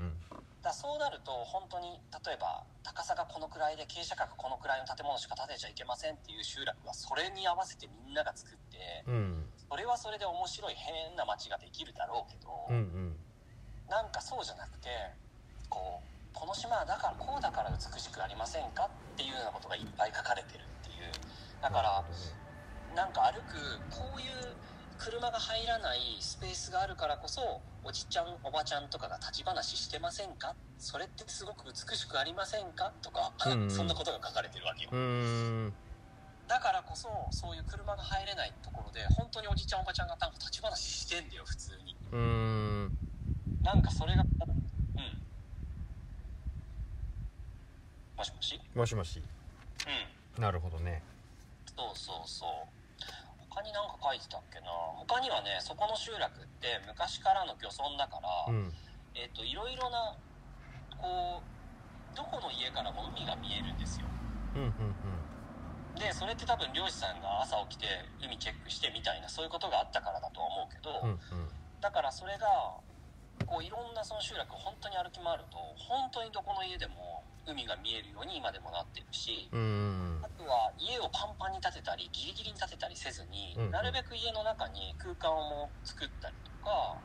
[0.05, 13.15] んだからそうなると本当に例えば高さがこのくらいで傾斜角このくらいの建物しか建てちゃいけませんっていう集落はそれに合わせてみんなが作ってうんうんそれはそれで面白い変な街ができるだろうけど、うんうん。
[13.87, 14.89] なんかそうじゃなくて
[15.69, 21.11] こうこの島はだからこうだから美しくありませんかっていうようなことがいっぱい書かれてるっていう。
[21.61, 22.03] だから
[22.95, 23.57] なんか歩く
[23.89, 24.55] こういう
[24.97, 30.55] 車が入らないスペースがあるからこそおじちゃんおばちゃんとかが立ち話してませんか？
[30.77, 32.91] それってすごく美しくありませんか？
[33.01, 33.71] とか、うんうん。
[33.71, 34.89] そんなことが書かれてるわけよ
[36.49, 41.95] だからこそそういう車が入れないところで本当におじちゃんおばちゃんがなんか立ち話してんだよ普通に。
[42.11, 42.91] うーん。
[43.61, 44.33] なんかそれがうん。
[48.17, 48.59] もしもし？
[48.73, 49.21] もしもし。
[49.21, 50.41] うん。
[50.41, 51.03] なるほどね。
[51.77, 52.49] そうそうそう。
[53.53, 54.65] 他に何か書いてたっけな？
[55.05, 58.73] 他にはねそこの集落って昔からの漁村だから、うん。
[59.13, 60.17] えっ、といろいろな
[60.97, 64.07] こうどこの家からも海が見えるんですよ。
[64.55, 64.69] うんうん
[65.99, 71.19] でそれって多分漁師さんが朝起きて海チェックしてみたいなそういうことがあったからだとは思うけど、うんうん。
[71.83, 72.47] だからそれが
[73.43, 83.71] こういろんなその集落を本当に歩き回ると本当にどこの家でも海が見えるように今でもなってるし、うんうんあとは家をパンパンに建てたりギリギリに建てたりせずに、うんうん。
[83.71, 86.99] なるべく家の中に空間をも作ったりとか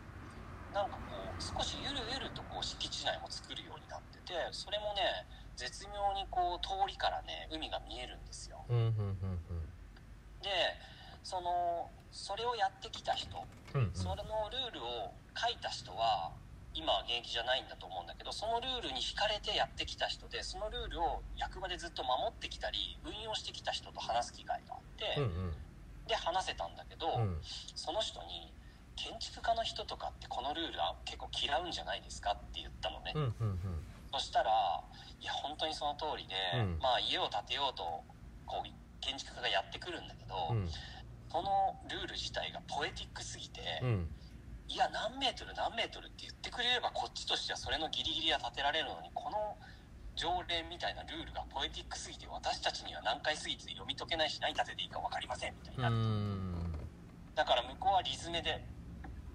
[0.74, 5.26] なんかこう少しゆるゆるとこう敷地内も作るようになっててそれもね
[5.56, 8.64] 絶妙にこう通りからね海が見えるんですよ。
[8.68, 9.68] うんうんうん
[10.42, 10.50] で
[11.22, 13.32] そのそれをやってきた人
[13.74, 13.90] うんうん。
[13.94, 16.36] それのルールを書いた人は
[16.74, 25.54] 今は現役じゃないんだと思うんだけどそのルールに惹かれてやってきた人でそのルールを役場でずっと守ってきたり運用してきた人と話す機会があって、うん
[26.04, 27.22] で話せたんだけど、うん。
[27.22, 27.40] うん
[27.74, 28.52] その人に
[28.94, 33.73] 「建築家の人とかってこのルールは結構嫌うんじゃないですか?」って言ったのね、うんうん
[34.14, 34.50] そしたら
[35.18, 36.78] 「いや本当にその通りで、うん。
[36.78, 37.82] まあ家を建てようと
[38.46, 40.70] こう建築家がやってくるんだけど、うん。
[41.26, 44.14] そのルール自体がポエティックすぎて、うん。
[44.68, 49.58] いや何メートル何メートルって言ってくれればこっちとしてはそれのギリギリは立てられるのにこの
[50.14, 56.72] 条例みたいなルールがポエティックすぎて私たちには何回過ぎて読み解けないし何立てていいか分かりませんみたいな、うん。
[57.34, 58.64] だから向こうはリズムで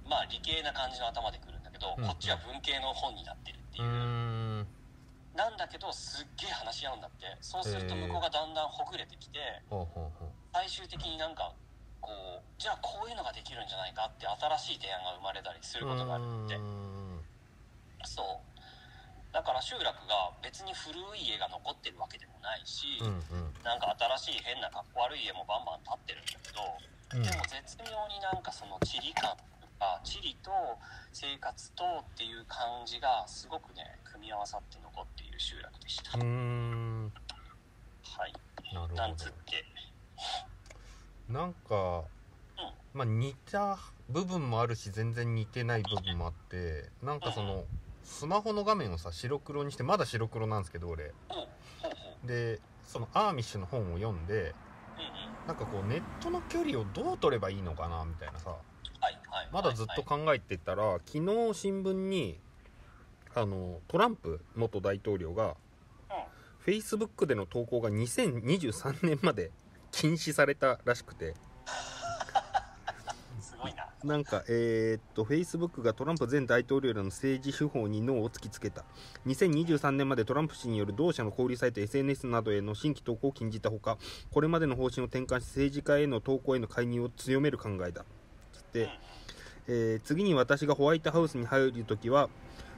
[0.07, 2.07] まあ理系な感じの頭でくるんだけど、うん。
[2.07, 4.18] こっちは文系の本になってるってういう、ん
[5.39, 7.31] なんだけどすっげえ話し合うんだって。
[7.39, 9.39] そうすると向こうがだんだんほぐれてきて
[10.51, 11.55] 最終的になんか
[12.03, 16.55] こうじゃあこういうのができるんじゃないかって新しい提案が生まれたりすることがあるって。
[16.55, 17.23] うん
[18.03, 18.59] そう。
[19.31, 23.63] だから集落が別に古い家が残ってるわけでもないし、うんうん。
[23.63, 26.59] なんか新しい変なかっこ悪い家もバンバン建ってるんだけど
[27.15, 27.23] うん。
[27.23, 30.51] でも絶妙になんかその地理感とか地理と
[31.13, 37.11] 生活とっていう感じがすごくね組み合わさって残っている集落でした、うーん。
[38.03, 38.33] はい。
[38.75, 39.65] なるほなんつっけ
[41.27, 42.03] どなんか
[42.93, 47.63] まあ似た部分もあるし全然似てない部分もあってなんかその
[48.03, 51.05] スマホの画面をさ白黒にしてまだ白黒なんですけど俺。
[51.05, 51.07] う
[52.25, 52.27] ん。
[52.27, 54.53] でそのアーミッシュの本を読んでうんうん。
[55.47, 58.51] なんかこうネットの距離をどう取ればいいのかなみたいなさ。
[58.51, 59.47] はいはい。
[59.51, 62.39] まだずっと考えてたら昨日新聞に
[63.35, 65.55] あのトランプ元大統領が
[66.65, 69.51] Facebook での投稿が2023年まで
[69.91, 71.35] 禁止されたらしくて。
[73.41, 73.87] すごいな。
[74.03, 78.85] なんかえーっと Facebook がトランプ前大統領らの政治手法に脳を突きつけた。
[79.25, 83.97] 2023年までトランプ氏による同社の交流サイト SNS などへの新規投稿を禁じたほか
[84.31, 88.05] これまでの方針を転換し政治家への投稿への介入を強める考えだ。
[88.53, 88.89] つって、
[89.67, 92.29] えー次に私がホワイトハウスに入るときは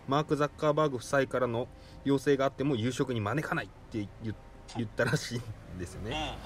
[0.08, 1.68] マーク・ザッカーバーグ夫妻からの
[2.04, 4.36] 要請があっても夕食に招かないって言
[4.78, 5.42] 言ったらしい
[5.76, 6.38] んですよね。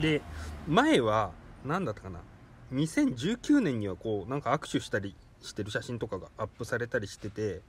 [0.00, 0.22] で
[0.66, 1.32] 前は
[1.64, 2.20] 何だったかな
[2.72, 7.60] ？2019年にはこうなんか握手したりしてる写真とかがアップされたりしてて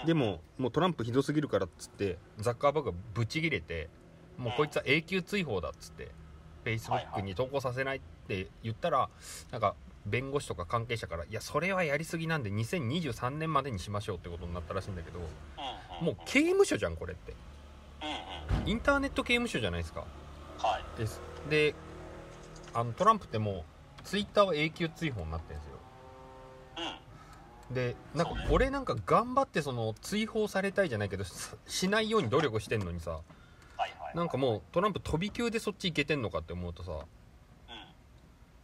[0.00, 0.06] うん。
[0.06, 3.88] でももうトランプひどすぎるからっつってザッカーバーグがブチギレて
[4.36, 6.04] もうこいつは永久追放だっつって
[6.64, 7.22] はい Facebook はい。
[7.24, 9.08] に投稿させないって言ったら
[9.50, 9.74] なんか
[10.06, 17.34] 弁護士とか関係者からいやそれはやりすぎなんで2023年までにしましょうってことになったらしいんだけどうんもう刑務所じゃんこれって。
[18.66, 20.04] インターネット刑務所じゃないですか。
[20.58, 20.98] はい。
[20.98, 21.20] です。
[21.50, 21.74] で
[22.74, 23.64] あのトランプっても
[23.98, 25.78] うツイッターは永久追放になってるんですよ。
[27.70, 27.74] うん。
[27.74, 31.32] でなんか俺なんか頑張ってその追放されたいじゃないけどし
[31.66, 33.18] しないように努力してんのにさ。
[34.14, 36.92] なんかもうトランプ飛び級でそっち行けてんのかって思うとさ。
[36.92, 36.98] うん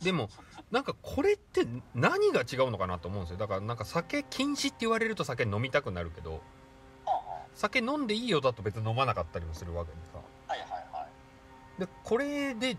[0.04, 0.28] でも
[0.70, 3.38] なんかこれって何が違うのかなと思うんですよ。
[3.38, 6.42] だからなんか酒禁止って言われると酒飲みたくなるけど
[7.54, 10.20] 酒飲んでいいよだと別に飲まなかったりもするわけでさ。
[10.48, 11.08] あはいはいは
[11.78, 11.80] い。
[11.80, 12.76] でこれで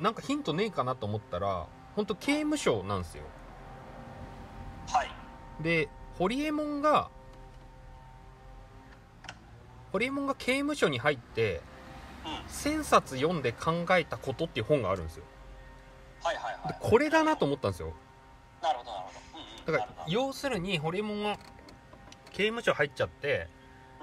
[0.00, 3.22] なんかヒントねえかなと思ったら本当刑務所なんですよ。
[4.88, 5.10] はい。
[5.62, 7.10] でホリエモンが
[9.92, 11.60] ホリエモンが刑務所に入って
[12.24, 12.32] うん。
[12.48, 15.24] 1000冊読んで考えたことっていう本があるんですよ
[16.26, 17.92] はいはいはでいこれだなと思ったんですよ。
[18.62, 19.20] なるほどなるほど。
[19.38, 19.80] うんうん。
[19.80, 21.38] だから要するにホリエモンは
[22.32, 23.48] 刑務所入っちゃって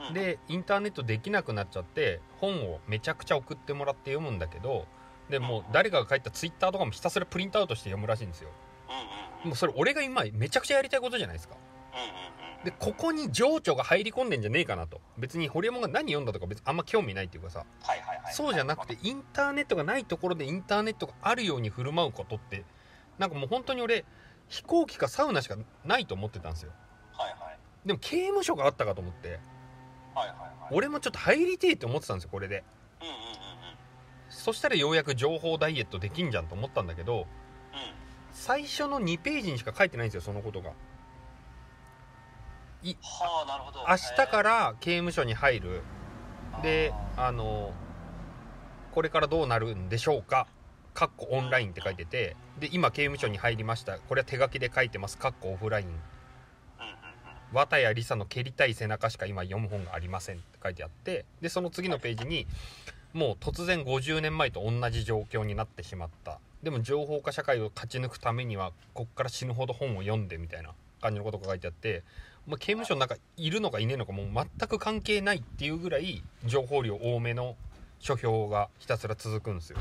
[0.08, 0.14] うん。
[0.14, 4.86] でインターネットできなくなっちゃって本をめちゃくちゃ送ってもらって読むんだけど
[5.30, 8.50] でもう誰かが書いたツイッターとかもひたすらプリントアウトして読むらしいんですよ。
[8.90, 9.48] うんうんうん。
[9.50, 11.56] もうそれ俺が今めちゃくちゃやりたいことじゃないですか。
[11.94, 15.02] うんうんうんでここに情緒が入り込んでんじゃねえかなと。
[15.18, 17.66] 別にホリエモンが何読んだとか別にあんま興味ないっていうかさ。
[17.82, 18.34] はいはいはい。
[18.34, 22.64] そうじゃなくてインターネットがないところでインターネットがあるように振る舞うことって
[23.20, 24.06] なんかもう本当に俺
[24.48, 26.72] 飛行機かサウナしかないと思ってたんですよ。
[27.12, 27.60] はいはい。
[27.86, 29.40] でも刑務所があったかと思って。
[30.16, 30.50] はいはいはい。
[30.72, 32.64] 俺もちょっと入りてえって思ってたんですよこれで。
[33.02, 33.24] うんうんうんうん。
[34.30, 37.26] そしたらようやく情報ダイエットできんじゃんと思ったんだけどうん。
[38.32, 40.72] 最初の2ページにしか書いてないんですよそのことが
[43.02, 43.86] はあなるほど。
[43.88, 45.82] 明日から刑務所に入る。
[46.62, 47.74] でああの
[48.92, 50.48] これからどうなるんでしょうか？
[50.94, 52.36] かっこオンラインって書いてて。
[52.60, 53.98] で今刑務所に入りました。
[53.98, 55.18] これは手書きで書いてます。
[55.18, 55.88] かっこオフライン。
[57.54, 60.38] 綿谷りさの蹴りたい背中しか今読む本がありません。
[60.38, 61.26] って書いてあって。
[61.42, 62.46] でその次のページに
[63.14, 66.40] もう突然50年前と同じ状況になってしまった。
[66.62, 72.04] でも情報化社会を勝ち抜くためにはこっから死ぬほど本を読んでみたいな感じのことが書いてあって、
[72.46, 77.56] まあ、刑務所の中いるのかいねえのかもう全く関係ないっていうぐらい情報量多めの
[78.00, 79.78] 書評がひたすら続くんですよ。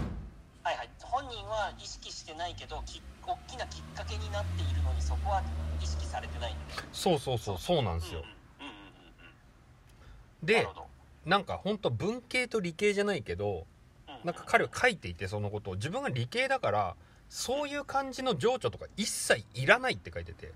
[0.62, 0.90] はいはい。
[1.00, 5.42] 本人は意識してないけどき大きなきっかけになっているのにそこは
[5.80, 6.54] 意識されてない。
[6.54, 8.20] んだねそうそうそうそうなんですよ。
[8.20, 9.32] うんうんうんうんうん
[10.42, 10.68] なで
[11.24, 13.66] なんか本当文系と理系じゃないけど
[14.06, 14.14] うん。
[14.24, 15.74] なんか彼は書いていてそのことを。
[15.74, 16.94] 自分が理系だから
[17.28, 20.52] そういう感じの情緒とか一切いらないって書いてて。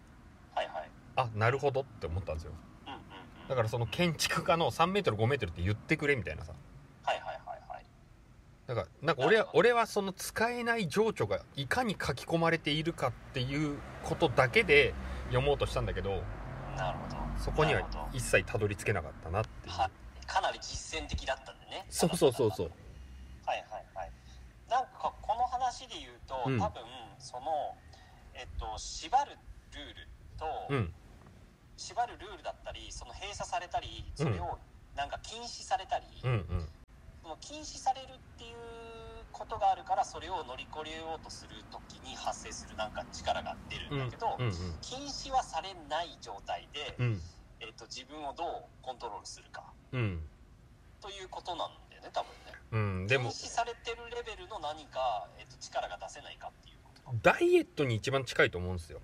[0.54, 2.52] はいはいあなるほどって思ったんですよ。
[3.48, 6.52] だからその建築家の 3m5m って言ってくれみたいなさ。
[7.02, 7.84] はいはいはいはい。
[8.66, 14.94] だからなんか俺は俺はその使えない情緒がいかに書き込まれているかっていうことだけで
[15.28, 16.22] 読もうとしたんだけど
[16.76, 17.16] なるほど。
[17.38, 19.74] そこには一切たどり着けなかったなっていう。
[19.74, 19.90] は
[20.26, 21.86] かなり実践的だったんでね。
[21.88, 22.70] そうそうそうそう。
[23.46, 24.10] はいはいはい。
[24.68, 26.58] なんかこの話で言うと、うん。
[26.58, 26.82] 多分
[27.18, 27.76] その
[28.34, 29.38] えっと縛る
[29.72, 30.92] ルールと、うん
[31.76, 34.58] 縛るルールだったりその閉鎖されたりそれを
[34.96, 36.68] なんか禁止されたり、うんうん。
[37.22, 38.56] その禁止されるっていう
[39.32, 47.20] ことがあるからそれを乗り越えようとする時に発生するなんか力が出るんだけど、うん禁止はされない状態で、うん。
[47.60, 49.64] えっと自分をどうコントロールするか。
[49.92, 50.22] うん。
[51.02, 52.56] ということなんだよね多分ね。
[52.72, 53.06] うん。
[53.06, 57.02] でも禁止されてるレベルの何か、えっと力が出せないかっていうこと。
[57.22, 59.00] ダイエットに一番近いと思うんですよ。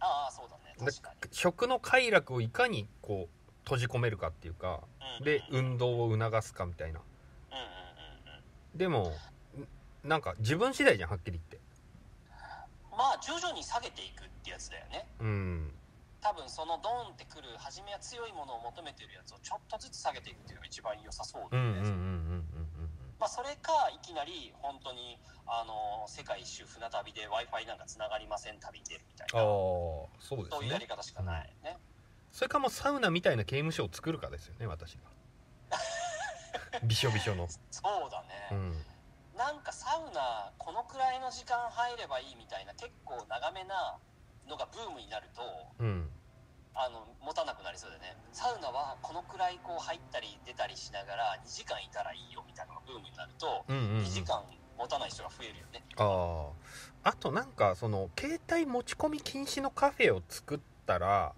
[0.00, 0.63] ああそうだね。
[0.63, 1.28] だ確かに。
[1.32, 4.80] 食の快楽をいかにこう閉じ込めるかっていうか
[5.20, 5.24] うん。
[5.24, 7.00] で運動を促すかみたいな。
[8.74, 9.12] でも
[10.04, 11.58] んなんか自分次第じゃんはっきり言って。
[12.90, 15.06] まあ徐々に下げていくってやつだよね。
[15.20, 15.74] うん。
[16.24, 22.23] 多分そのドーンってくる初めは強いものを求めてるやつをちょっとずつ下げていくっていうのが一番良さそうだよね、うんうんうんうん
[23.24, 29.48] まあ、それかいきなり本当にあの世界一周船旅で w i f i なんかつながりません旅に出るみたいああな
[30.20, 31.78] そうですそういうやりね方しかないね、
[32.30, 35.08] それかもうサウナみたいな刑務所を作るかですよね私が。
[36.84, 37.48] びしょびしょの。
[37.48, 38.86] そうだね、うん。
[39.38, 43.96] なんかサウナこのくらいの時間入ればいいみたいな結構長めな
[44.46, 45.42] のがブームになると
[45.78, 46.10] うん
[46.74, 48.16] あの持たなくなりそうだよね。
[48.32, 54.04] サウナはこのくらいこう入ったり出たりしながら2時間いたらいいよみたいなのがブームになるとうんうんうん。
[54.04, 54.42] 2時間
[54.76, 55.84] 持たない人が増えるよね。
[55.96, 56.48] あ
[57.04, 61.32] ああとなんかその携帯持ち込み禁止のカフェを作ったら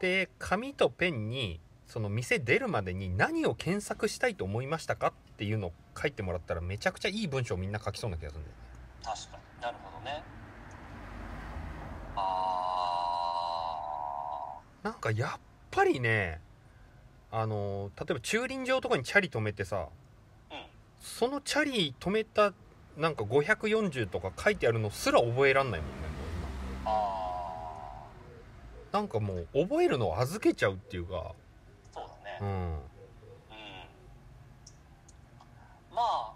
[0.00, 8.62] で紙とペンにその店出るまでに何を検索したいと思いましたかっていうのを書いてもらったらめちゃくちゃいい文章をみんな書きそうな気がするんだよね。
[9.04, 9.62] 確かに。
[9.62, 10.22] なるほどね。
[12.16, 12.89] あ
[14.82, 15.40] なんかやっ
[15.70, 16.40] ぱりね
[17.30, 20.62] あの例えば駐輪場とかにチャリ止めてさーうん。
[21.00, 22.52] そのチャリ止めた
[22.96, 28.06] なんか540とか書いてあるのすら覚えらんないもんねもうあ
[28.92, 31.14] 今なんかもう覚えるのを預けちゃうっていうか。
[31.14, 32.38] ーそうだね。
[32.40, 32.48] うん。
[32.48, 32.78] うん。
[35.94, 36.32] まあ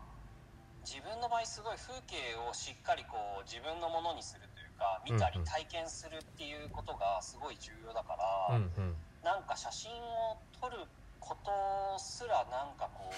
[0.85, 2.17] 自分の場合すごい風景
[2.49, 4.43] をしっかりこう自分のものにする
[4.79, 5.47] か見たりうんうん。
[5.47, 8.17] 体験するっていうことがすごい重要だか
[8.51, 8.97] うんら、うん。
[9.25, 10.77] なんか写真を撮る
[11.21, 13.17] ことすらなんかこう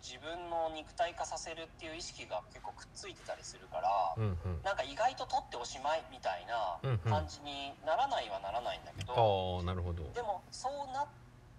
[0.00, 4.62] 自分の肉体化させるっていう意識が結構くっついてたりするから、うんうん。
[4.64, 7.10] なんか意外と撮っておしまいみたいなうんうん。
[7.10, 10.08] 感じにならないはならないんだけど、ああなるほど。
[10.16, 11.06] でもそうな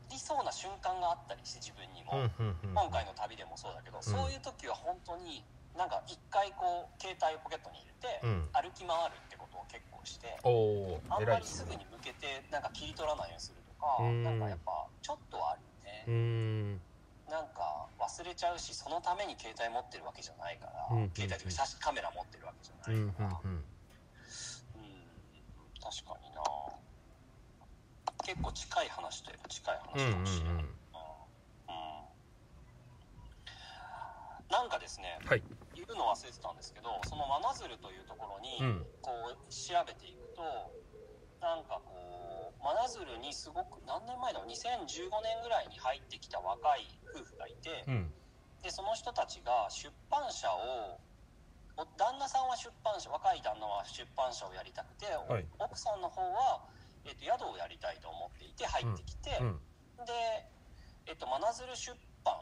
[0.10, 5.46] りそうな瞬間があったりして自分にも、うんうんうん今回の旅でもそうだけど、そういう時は本当に
[5.78, 8.50] なんか一回こう携帯をポケットに入れて、うん。
[8.52, 14.24] 歩き回るってことを結構してあんまりすぐに向けてなんか切り取らないようにするとかうん。
[14.24, 15.64] なんかやっぱちょっとはある
[16.08, 16.76] うよん。
[16.76, 16.82] ね、
[17.30, 23.66] なんか忘れちゃうしそのために携帯持ってるわけじゃないから、うん携帯というか写真カメラ持ってるわけじゃないから、うんうん
[25.82, 26.44] 確かにな。
[28.24, 30.76] 結構近い話といえば近い話かもしれない、うんうん
[34.52, 35.44] なんかですねはい。
[35.72, 38.84] 言うの忘れてたんですけどその真鶴というところにうん。
[39.00, 40.44] こう調べていくと
[41.40, 48.12] なんかこう真鶴にすごく何年前だろう2015年ぐらいに入ってきた若い夫婦がいてうん。
[48.60, 51.00] でその人たちが出版社を
[51.80, 55.48] お旦那さんは出版社若い旦那は出版社をやりたくて、おはい。
[55.58, 56.62] 奥さんの方は、
[57.08, 60.06] えっと宿をやりたいと思っていて入ってきて、うん。
[60.06, 60.14] で、
[61.08, 62.36] えっと、真鶴出版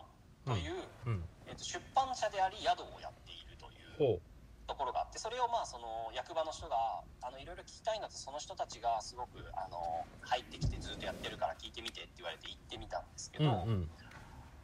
[0.43, 3.81] という、うんえっと、出版社であり宿をやっているとい
[4.13, 4.21] う
[4.69, 13.89] ところがあってそれをまあその役場の人があのいろいろ聞きたいんだとその人たちがすごくあの入ってきてずっとやってるから聞いてみてって言われて行ってみたんですけど、うんうん。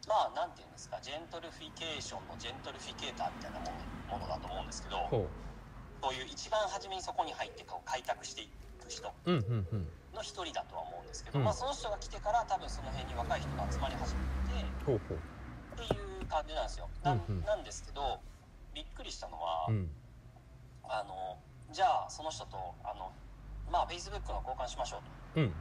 [0.05, 3.73] まあなんていうんですかジェントルフィケーションのジェントルフィケーターみたいなも
[4.21, 5.25] のだと思うんですけどほ
[6.05, 9.09] そういう一番初めにそこに入ってこう開拓していく人
[10.13, 16.89] の一人だとは思うんですけど、うんまあ、その人が来てから多分その辺に若い人が集まり始めてっていう感じなんですよ。
[17.01, 17.37] なんうん。
[17.39, 18.19] うんなんですけど
[18.73, 19.87] びっくりしたのは、うん。
[20.83, 21.39] あの
[21.71, 23.15] じゃあその人とあの
[23.71, 25.03] まあ Facebook の交換しましょう
[25.35, 25.39] と。
[25.39, 25.53] うん。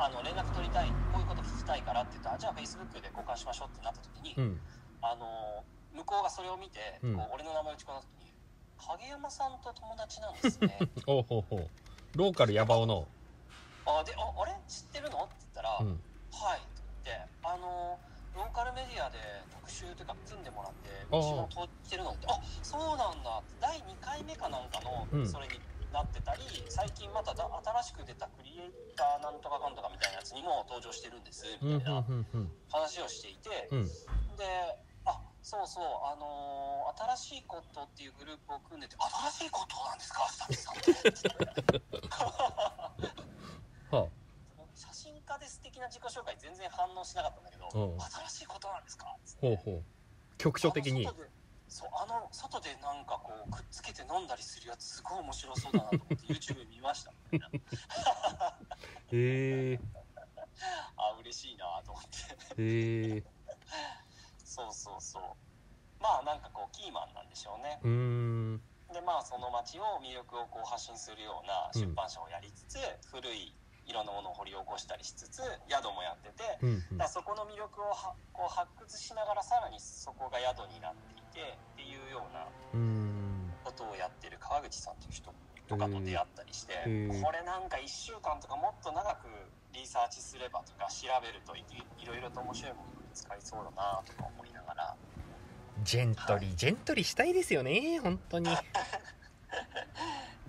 [0.00, 4.60] あの連絡取りたいこういうこと聞きたいからって言ったらじゃあ Facebook で交換しましょうってなった時に、うん。
[5.02, 7.16] あの向こうがそれを見て、うん。
[7.16, 8.32] こう俺の名前打ち込んだ時に
[8.80, 11.70] 「影山さんと友達なんですね」 ほうほうほう。
[12.16, 13.06] ローカルヤバオの。
[13.84, 14.56] あでああれ？
[14.66, 16.02] 知ってるの?」って言ったら「うん。
[16.32, 18.00] はい」って言ってあの
[18.34, 19.18] ローカルメディアで
[19.50, 23.42] 特集というか組んでもらってああうちも通ってるのってあそうなんだ。
[23.60, 25.28] 第2回目かなんかのうん。
[25.28, 25.60] それに
[25.92, 27.42] なってたり、最近まただ
[27.82, 33.84] 新しく出たクリエイターなんとかかんとかみたいなやつにも登場してるんですうんみたいなうんうん話をしていて、うん。
[34.38, 34.44] で
[35.04, 38.94] あそうそうあのー新しいことっていうグループを組んでて
[39.32, 40.28] 新しいことなんですか？
[40.28, 41.80] スタッフさんって。
[43.96, 44.29] は写真
[45.30, 48.00] 家です的な自己紹介全然反応しなかったんだけどうん。
[48.00, 49.14] 新しいことなんですか？
[49.40, 49.82] ほうほう。
[50.38, 51.30] 局所的にあの外で
[51.68, 57.58] そうあの外でなんかこうくっつけて飲んだりするやつすごい面白そうだなと思って YouTube 見ましたみたいな。
[59.12, 59.80] へえ
[60.96, 62.10] あ嬉しいなと思って。
[62.58, 63.24] へえ
[64.44, 65.22] そうそうそう。
[66.02, 67.78] まあなんかこうキーマンなんでしょうね。
[67.84, 68.62] うーん。
[68.92, 72.78] でまあその街を魅力をこう発信するような出版社をやりつつ、
[73.12, 73.54] 古い
[73.90, 76.98] いろんなものを掘り起こしたりしつつ宿もやっててうんうん。
[76.98, 82.46] だそこの魅力をはこう発掘しながらさらにそこが宿になっていてっていうような
[83.64, 85.34] ことをやってる川口さんという人
[85.66, 87.22] とかと出会ったりしてへー。
[87.22, 89.26] これなんか1週間とかもっと長く
[89.74, 91.66] リサーチすればとか調べるとい
[91.98, 94.94] いろいろと面白いものが見つかりそうだなとか思いながら。
[95.82, 98.50] ジェントリージェントリーしたいですよね本当に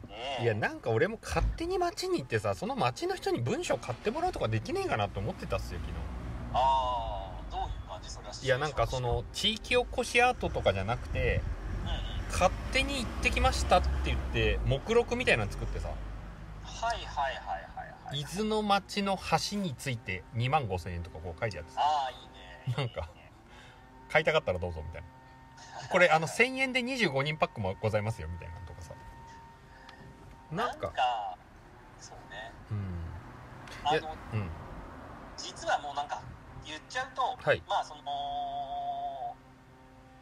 [0.41, 5.91] いやなんか俺も勝手に街に行ってさその街の人に文章買ってもらうとかできねえかなと思ってたっすよ昨
[6.53, 8.33] ああどういう感じそれは？
[8.33, 11.41] 日いやなんかその地域おこしアートとかじゃなくて
[11.83, 12.31] うんうん。
[12.31, 15.89] 勝手に行ってきましたって言って目録みたいなの作ってさ。
[16.63, 17.35] はいはいはい
[17.75, 21.81] はいはい伊豆の町の橋について2万5千円とかこう書いてあってさ。
[21.81, 22.75] ああいいね。
[22.77, 23.09] なんか
[24.09, 25.07] 買いたかったらどうぞみたいな。
[25.89, 28.53] これあの1000円で25人パックもございますよみたいな
[30.51, 30.91] なんか。
[31.99, 32.51] そうね。
[32.71, 33.87] うん。
[33.87, 34.49] あのうん。
[35.37, 36.21] 実はもうなんか
[36.65, 37.63] 言っちゃうと、はい。
[37.67, 38.03] まあその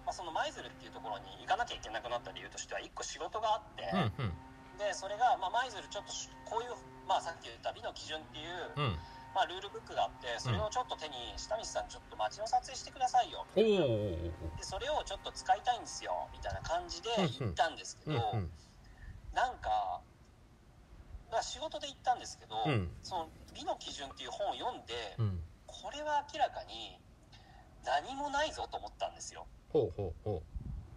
[0.06, 4.34] まあ、その舞鶴っていうところに行かなきゃいけなくなった理由としては一個仕事があって、うんうん。
[4.82, 6.74] でそれがまあ舞鶴ちょっとしこういう、
[7.06, 8.98] まあ、さっき言った美の基準っていう、うん。
[9.36, 13.62] まあ、ルールブックがあってそれをちょっと手に下道さんちょっと街の撮影してくださいよおお
[14.58, 18.52] でそれをちょっと使いたいんですよみたいな感じで行ったんですけど、うんうん。
[19.38, 20.02] なんかまあ
[21.42, 22.90] 仕事で行ったんですけど、うん。
[23.04, 25.40] その美の基準っていう本を読んで、うん。
[25.66, 26.98] これは明らかに
[27.86, 29.46] 何もないぞと思ったんですよ。
[29.70, 30.44] ほうほうほ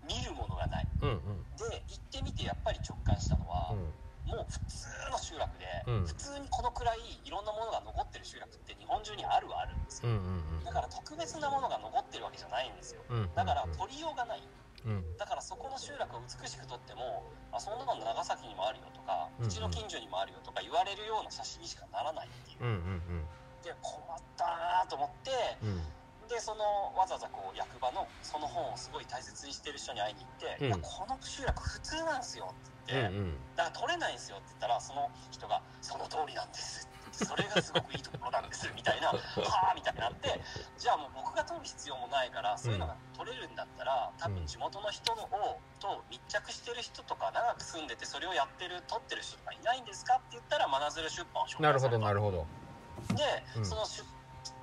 [0.07, 0.87] 見るものがない。
[1.03, 1.45] うんうん。
[1.57, 3.93] で行ってみてやっぱり直感したのは、うん。
[4.23, 6.07] もう普通の集落で、うん。
[6.07, 13.03] 普通にこのくらいいろんなものが残ってる集落って日本中にあるはあるんですよ、うんうんだから特別なものが残ってるわけじゃないんですよ。
[13.11, 14.39] うんだから取りようがない。
[14.39, 14.62] うん
[15.19, 17.23] だからそこの集落を美しく撮っても
[17.53, 22.59] あそんなの長崎にもあるよとかうちの近所にもあるよとか言われるような写真にしかならないっていう。
[23.63, 24.45] で困った
[24.83, 25.31] なと思って
[25.63, 25.83] うん。
[26.29, 30.67] でそのわざわざこう役場のその本をすごい大切にしてる人に会いに行って「うん。
[30.67, 33.55] いやこの集落普通なんですよ」って言って、うんうん。
[33.55, 40.41] だから取れないんですよって言ったらその人が「その通りなんです」ってそれがすごくいいところなんですみたいな「はあ」みたいになって
[40.79, 52.47] じゃあもう僕が取る必要もないからそういうのが取れるんだったら多分地元の人のをと密着してる人とか長く住んでてそれをやってる取ってる人とかいないんですかって言ったら真鶴出版を紹介なるほされたどなるほど。
[53.15, 53.67] で、うん。
[53.67, 54.05] その出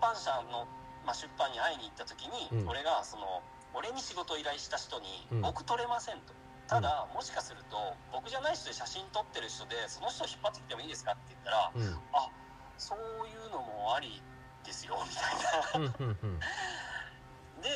[0.02, 0.68] 版社の、
[1.06, 2.70] まあ、出版に会いに行った時に、うん。
[2.70, 3.44] 俺がその
[3.74, 6.34] 俺に仕事を依頼した人にうん「僕撮れません」と。
[6.70, 11.98] ただもしかすると僕じゃない人で写真撮ってる人でその人を引っ張ってきてもいいですかって言ったらうん。
[12.14, 12.30] あ
[12.78, 14.22] そういうのもあり
[14.64, 15.90] ですよみたいな。
[17.66, 17.70] で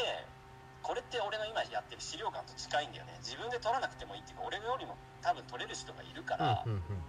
[0.84, 3.18] これって俺の今やってる資料館と近いんだよね。
[3.20, 7.04] 自分で撮らなくてもいいっていうか俺よりも多分撮れる人がいるから、うんうん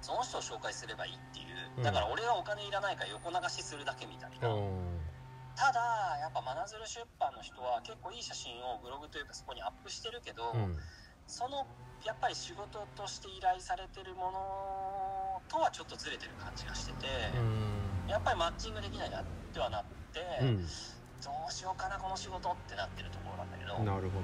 [0.00, 1.72] その人を紹介すればいいっていう。
[1.76, 1.82] うん。
[1.82, 5.00] だから俺がお金いらないから横流しするだけみたいな、うん。
[5.54, 10.78] ただやっぱ真鶴出版の人は結構いい写真をブログというかそこにアップしてるけど、うん
[11.30, 11.64] その
[12.04, 17.06] やっぱり仕事として依頼されてるものとはちょっとずれてる感じがしてて、
[18.10, 19.24] やっぱりマッチングできないなっ
[19.54, 20.66] てはなって、うん。
[21.22, 24.18] どうしようかなこの仕事ってなってるところなんだけど、うんなるほ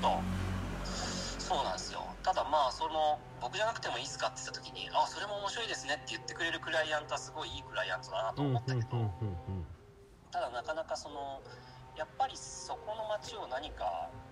[0.00, 1.58] そう。
[1.58, 2.00] そうなんですよ。
[2.22, 9.66] ただまあその僕じゃなくてもいいっすかって言った時にあそれも面白いですねって言ってくれるクライアントはすごいいいクライアントだなと思ったけど、うん
[10.32, 11.42] ただなかなかその
[11.96, 14.23] やっぱりそこの街を何かて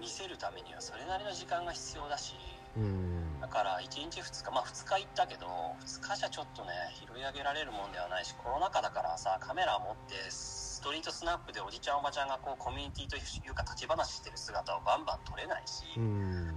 [0.00, 2.34] 見せるためにはそれなりの時間が必要だし
[2.76, 2.82] うん。
[2.82, 5.46] うんだから1日2日まあ2日行ったけど
[5.84, 16.56] 2日じゃちょっとね拾い上げられるもんではないしコロナ禍だからさカメラ持ってストリートスナップでおじちゃんおばちゃんがこうコミュニティというか立ち話してる姿をバンバン撮れないし、うん。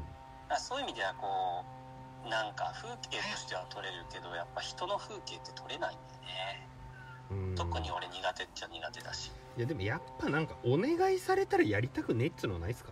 [0.57, 1.63] そういう意味ではこ
[2.25, 6.67] うなんか風景としては撮れるけどやっぱ人の風景って撮れないんだよね。
[7.31, 7.55] うん。
[7.55, 9.31] 特に俺苦手っちゃ苦手だし。
[9.57, 12.91] いやでもやっぱなんかお願いされたらやりたくねえっつうのはないっすか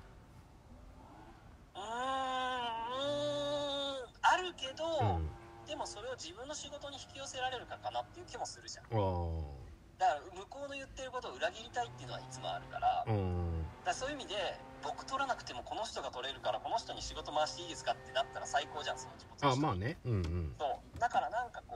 [1.75, 1.91] うーんうー
[4.03, 5.31] んあるけど、うん。
[5.67, 8.87] でもそれを自分の仕事に引き寄せられるかかなっていう気もするじゃん。
[9.99, 13.03] だから向こうの言ってることを裏切りたいっていうのはいつもあるから,、
[13.83, 14.37] だそういう意味で
[14.85, 19.97] 僕取らなくてもこの人が取れるからこの人に仕事回していいですかってなったら最高じゃんその気持ちあまあね。
[20.05, 20.55] うんうん。
[20.55, 20.99] そう。
[21.01, 21.75] だからなんかこ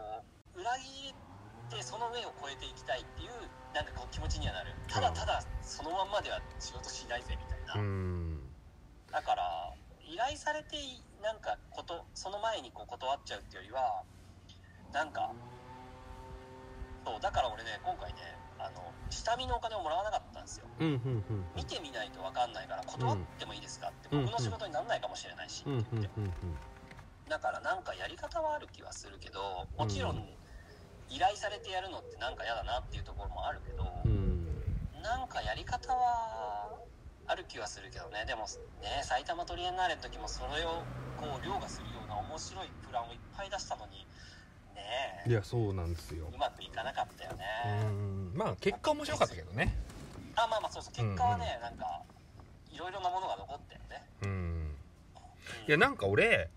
[0.53, 1.15] う裏切っ
[1.67, 4.77] てその上を越えていきたいっていうなんかこう気持ちにはなる。
[4.87, 7.83] ただただそのまんまでは仕事しないぜみたいな、う
[10.13, 10.75] ん頼されて
[11.23, 14.03] なんかことその前にこう断っちゃうっていうよりは
[14.93, 15.31] なんか
[17.05, 18.19] そうだから俺ね今回ね
[18.59, 20.67] あの下見のお金をもらわなかったんですよ。
[20.79, 24.25] うんうんうん見てみないと分かんないから断ってもいいですかって、うん。
[24.25, 26.33] 僕の仕事にならないかもしれないし、うんうんうん
[27.27, 30.27] だからなんかやり方はある気はするけどもちろん
[31.07, 34.45] 依頼されてやるのってなんか嫌だなっていうところもあるけど、うん。
[35.01, 36.77] なんかやり方は
[37.31, 38.25] ある気はするけどね。
[38.27, 38.41] でも
[38.81, 40.83] ね埼玉トリエンナーレの時もそれを
[41.15, 44.05] こう凌駕するような面白いプランをいっぱい出したのに
[44.75, 46.27] ねいやそうなんですよ。
[46.27, 47.45] うまくいかなかったよね、
[47.87, 48.33] うん。
[48.35, 49.73] まあ結果面白かったけどね。
[50.35, 50.93] あまあまあそうそう。
[50.93, 52.01] 結果はね、なんか
[52.69, 54.29] いろいろなものが残ったよね、うん。
[54.29, 54.75] うん
[55.67, 56.49] いやなんか俺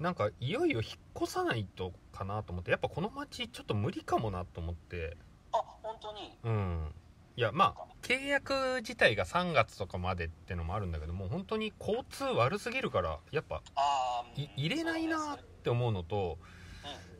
[0.00, 5.16] なんかいよいよ引っ越さないとかなと思ってやっぱこの町ちょっと無理かもなと思って。
[5.52, 6.36] あ本当に？
[6.44, 6.94] うん
[7.36, 16.38] いやまあ契約自体が3月とかまでってのもあるんだけどもう本当に交通悪すぎるからやっぱあーい入れないなって思うのと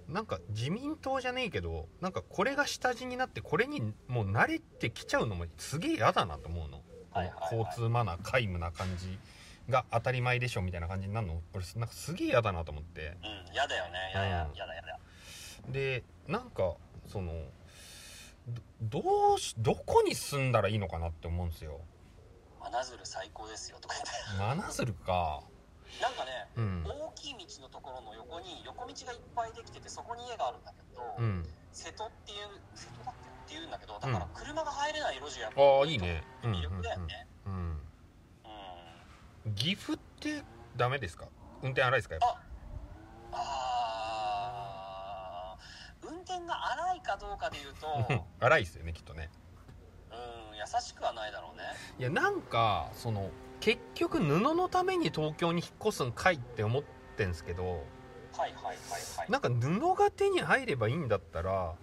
[0.09, 0.15] うん。
[0.15, 6.83] なんか自民党じゃねえけどなんかこれが下地になってこれにもう慣れてきちゃうのもすげえ嫌だなと思うの、
[7.51, 9.19] 交通マナー皆無な感じ
[9.71, 11.41] が当たり前でしょみたいな感じになるの。
[11.55, 13.17] 俺なんかすげえ嫌だなと思って。
[13.23, 13.93] うん嫌だよね。
[14.13, 14.55] 嫌だうん。
[14.55, 14.99] 嫌だ嫌だ。
[15.69, 16.75] でなんか
[17.07, 17.33] その
[18.49, 21.80] どどうしどこに住んだらいいのかなって思うんですよ。
[22.61, 24.03] 真鶴最高ですよとか言
[24.55, 24.64] って。
[24.66, 25.43] 真鶴か。
[26.01, 26.84] なんかねうん。
[26.84, 31.47] 大きい道のところの横に横道がいっぱいできててそこに家があるんだけど、うん。
[31.72, 32.38] 瀬戸っていう
[32.74, 33.14] 瀬戸だっ
[33.47, 36.24] けっていうんだけどだから車が入れない路地がああいいね。
[36.45, 37.26] うん魅力だよね。
[39.57, 40.43] 岐阜って
[40.76, 41.26] ダメですか？
[41.62, 42.14] 運転荒いですか？
[42.14, 49.31] やっぱー運転が荒いかどうかで言うと 荒いっすよねきっとね。
[50.11, 50.14] う
[50.55, 51.64] ん優しくはないだろうね。
[51.99, 56.83] いやなんかその結局布のために東京に引っ越すんかいって思っ
[57.16, 57.75] てんすけどはい
[58.41, 58.77] はいはい
[59.16, 59.31] はい。
[59.31, 61.75] なんか布が手に入ればいいんだったら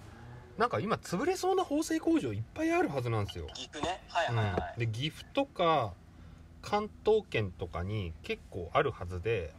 [0.58, 4.04] なんか今潰れそうな縫製工場いっぱいあるはずなんですよ、岐阜ね。
[4.10, 5.94] はいはいはい、うん、で岐阜とか
[6.62, 9.54] 関東圏とかに結構あるはずで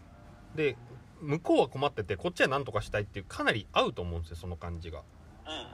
[0.55, 0.77] で
[1.21, 5.03] 向こうは困っててこっちは何とかしたいっていうかなり合うと思うんですよその感じが。
[5.47, 5.71] うんうんうん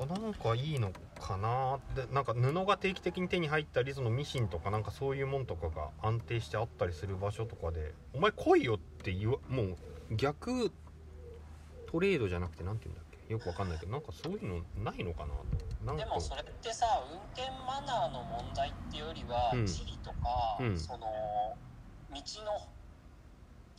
[0.00, 0.34] あなん。
[0.34, 0.90] かいいの
[1.20, 9.76] かなでなんか布が定期的に手に入ったりそのミシンとかなんかそういうもんとかが安定してあったりする場所とかで「お前来いよ」って言わもう
[10.10, 10.72] 逆
[11.86, 13.32] トレードじゃなくてなんて言うんだっけ？
[13.32, 15.34] よくわかんないけどなんかそういうのないのかな？
[15.34, 15.44] と
[15.86, 19.66] なんかでもそれってさ運転マナーの問題っていうよりは、うん。
[19.66, 20.16] 地理とか、
[20.60, 20.78] うん。
[20.78, 21.06] その道
[22.44, 22.68] の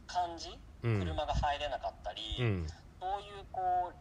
[0.08, 1.00] 感じ、うん。
[1.00, 2.68] 車が入れなかったり、うん。
[3.00, 3.96] そういうこう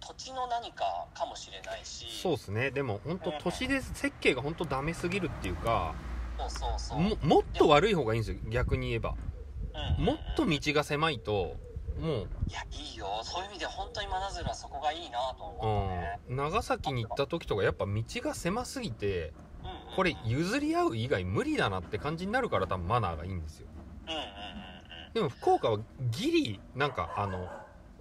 [0.00, 2.06] 土地の何かかもしれないし。
[2.22, 2.70] そうですね。
[2.70, 5.94] でも本当都市で設計が本当ダメすぎるっていうか
[6.38, 7.00] そうそうそう。
[7.00, 9.10] ももっと悪い方がいいんですよ逆に言えば。
[9.10, 11.56] うんもっと道が狭いと
[12.00, 12.28] もう。
[12.48, 13.20] いやいいよ。
[13.22, 19.32] そういう意味で本当に真鶴はそこがいいなと思ったね、うん、長崎に行った時とかやっぱ道が狭すぎて
[19.62, 19.96] うんうんうん。
[19.96, 23.68] これ譲り合う以外無理だなって感じになるから多分マナーがいいんですよ。
[24.06, 24.75] うんうんうんうん
[25.16, 25.78] でも福岡は
[26.10, 27.48] ギリなんかあの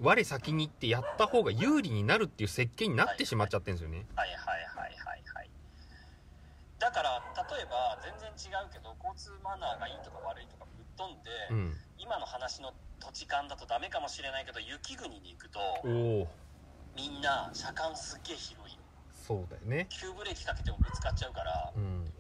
[0.02, 4.06] 我先に行ってやった方が有利になるっていう設計になってしまっちゃってるんですよね。
[4.18, 5.50] はいはいはいはいはい
[6.78, 7.24] だから
[7.56, 11.74] 例えば全然違うけど交通マナーがいいとか悪いとかぶっ飛んで、うん。
[11.98, 15.60] 今の話の土地勘だとダメかもしれないけど雪国に行くと
[16.98, 18.76] みんな車間すっげえ広い。
[18.76, 18.82] よ
[19.26, 19.88] そうだよね。
[19.88, 21.72] 急ブレーキかけてもぶつかっちゃうから。
[21.78, 22.12] うん。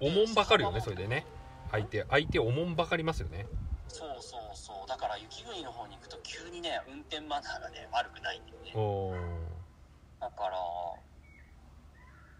[0.00, 1.24] おもんばかるよねそれでね。
[1.70, 3.46] 相手相手おもんばかりますよね
[3.94, 4.88] そうそうそう。
[4.90, 8.74] だから雪国の方に行くと急にね運転マナーがね悪くないんだよね。
[10.18, 10.58] だから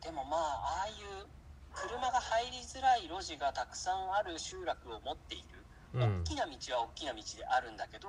[0.03, 1.31] でもまあああいう
[1.71, 5.63] 車が入りづらい路地がたくさんある集落を持っている、
[5.95, 6.23] うん。
[6.27, 8.09] 大きな道は大きな道であるんだけど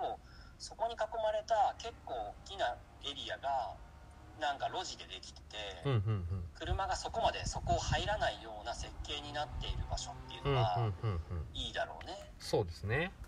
[0.57, 2.65] そこに囲まれた結構大きな
[3.05, 3.77] エリアが
[4.39, 6.25] なんか路地でできてて、うんうん
[6.55, 11.47] 車がそこまでそこを入らないような設計になっている場所っていううんうんのはうんうん。
[11.53, 12.13] いいだろうね。
[12.39, 13.11] そうですね。
[13.19, 13.24] うん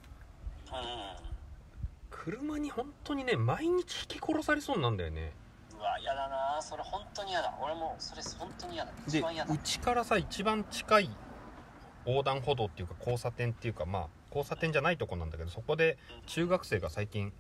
[2.09, 4.97] 車に本当にね毎日引き殺されそうなん。
[4.97, 5.31] だよね
[5.77, 11.09] うわ嫌だなそれ本当に嫌だ俺もそれ本当に嫌だ一番嫌だうちからさ一番近い
[12.05, 15.29] 横断歩道っていうか交差点っていうかまあ交差点じゃないとこなん。
[15.29, 17.31] だけどそこで中学生が最近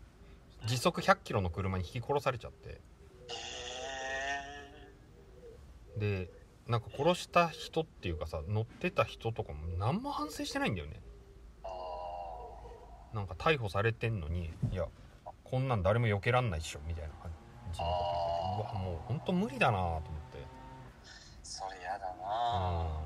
[0.65, 2.69] 時速100キロの車に引き殺されちゃって
[5.97, 6.29] へで
[6.67, 6.81] なん。
[6.81, 10.75] か殺した人っていうかさ乗ってた人とかも何も反省してないん。
[10.75, 10.99] だよね
[13.17, 14.85] なんか逮捕されてんのにいや。
[15.49, 17.31] こんなん誰も避けらんないっしょみたいな感
[17.71, 17.93] じのこ
[18.59, 20.37] と言っててうわもうほんと無理だなと思って。
[20.37, 20.41] ー
[21.41, 22.99] それ嫌だな、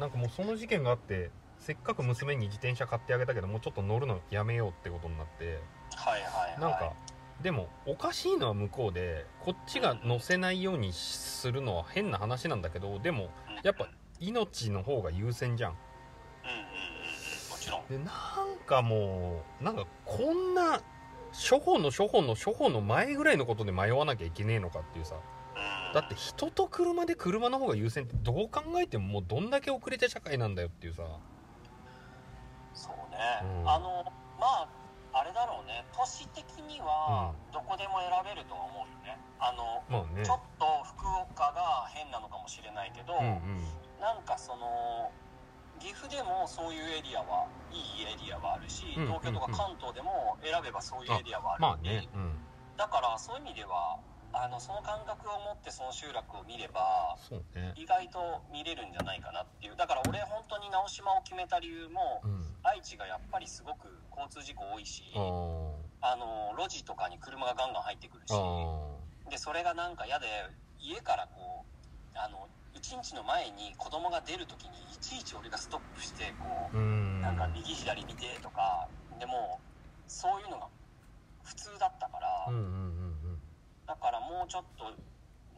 [0.00, 5.60] なんかもうその事件があってせっかく娘に自転車買ってあげたけどもうちょっと乗るのやめようってことになって。
[5.94, 6.60] はいはいはい。
[6.60, 6.92] なんか
[7.40, 13.30] でもおかしいのは向こうでこっちが乗せないようにするのは変な話なんだけどでも
[13.62, 13.88] やっぱ
[14.18, 15.76] 命の方が優先じゃん
[17.64, 17.88] ちろん。
[17.88, 20.80] でなんかもうなんかこんな
[21.32, 25.16] 初歩の初歩の初歩の前ぐらいのことで迷わなきゃいけねえのかっていうさ。
[25.16, 25.94] うん。
[25.94, 31.02] だって人と車で車の方が優先ってどう考えてももうどんだけ遅れた社会なんだよっていうさ。
[32.74, 33.18] そうね、
[33.62, 33.70] うん。
[33.70, 34.04] あの
[34.38, 34.68] まあ
[35.12, 35.84] あれだろうね。
[35.96, 39.18] 都市的にはどこでも選べるとは思うよね。
[39.38, 40.24] あのまあね。
[40.24, 43.64] ちょっと福岡が変なのかもしれないけど、うんうん。
[44.00, 45.10] なんかその
[45.80, 52.32] 岐阜でもそういうエリアはいいエリアはあるし、うん東京とか関東でも選べばそういうエリアはあるまあねうん。
[52.76, 53.98] だからそういう意味では
[54.32, 57.16] あのその感覚を持ってその集落を見れば
[57.54, 57.74] ね。
[57.76, 59.76] 意外と見れるんじゃないかなっていう。
[59.76, 62.44] だから俺本当に直島を決めた理由もうん。
[62.64, 65.04] 愛知がやっぱりすごく交通事故多いし
[66.00, 70.26] あの路地とかに車がガンガン入ってくるしあでそれがなんか嫌で
[70.80, 72.48] 家からこうあの
[72.84, 79.58] 1日の前に子供が出る時にいちいち俺がストップしてこーうなんか右左見てとかでも
[80.06, 80.68] そういうのが
[81.44, 82.52] 普通だったから、
[83.86, 84.84] だからもうちょっと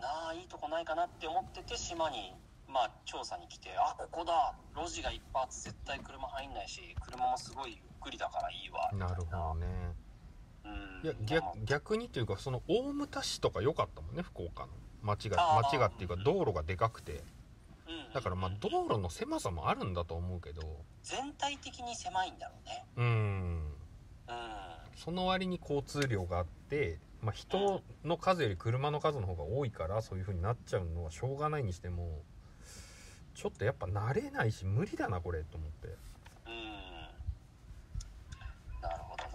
[0.01, 2.35] なあいいとこないかなって思ってて島に
[2.68, 9.09] まあ調査に来てあここだ路地がいっぱいあって絶対車入んないし車もすごいゆっくりだからいいわうんな。
[9.09, 9.66] るほどね。
[10.64, 11.01] うん。
[11.05, 14.68] いや逆逆にというかその大牟田市とか良かったもんね福岡の
[15.07, 15.63] 街があー。
[15.63, 17.23] 街がっていうか道路がでかくて。
[17.89, 18.13] うん。
[18.13, 20.63] だからまあ道路の狭さもあるんだと思うけど。
[21.03, 22.85] 全体的に狭いんだろうね。
[22.97, 23.05] うん。
[24.29, 24.57] うん。
[24.97, 32.23] その割に交通量があって、まあ、人の数より車の数の方が多いからそういう風になっちゃうのはしょうがないにしても
[33.35, 35.97] ちょっとやっぱ慣れないし無理だなこれと思ってうん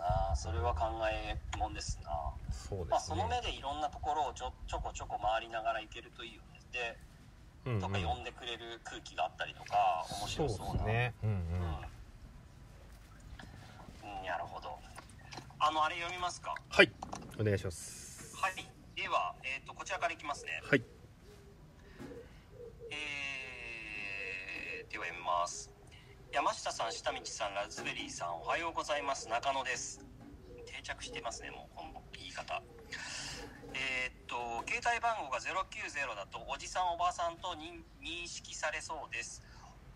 [0.02, 0.36] な。
[0.36, 2.10] それは考えもんですな。
[2.10, 3.18] まあそですね。
[3.24, 6.60] の目でいろんなところをちょちょこちょこ回りながら行けるといいよね。
[6.72, 6.98] で
[7.66, 7.82] うんうん。
[7.82, 10.82] とか呼んでくれる空気があったりとか面白そうな。
[10.84, 11.14] すね。
[11.24, 11.36] うんうん。
[11.36, 11.40] うん、
[14.18, 14.80] うん、なるほど。
[15.60, 16.56] あのあれ読みますか？
[16.70, 16.92] はい。
[17.40, 18.36] お願いします。
[18.36, 18.54] はい。
[18.96, 20.62] では、えー、とこちらからいきますね。
[20.64, 20.84] はい。
[22.90, 25.71] えー、では読みます
[26.32, 29.28] 山下さん下道さんラズベリーさんおはようございます。
[29.28, 30.00] 中野です。
[30.66, 32.62] 定着してますねもうこの言い方。
[33.74, 39.42] えーっと携帯番号が090だとおじさんおばさんと認認識されそうです。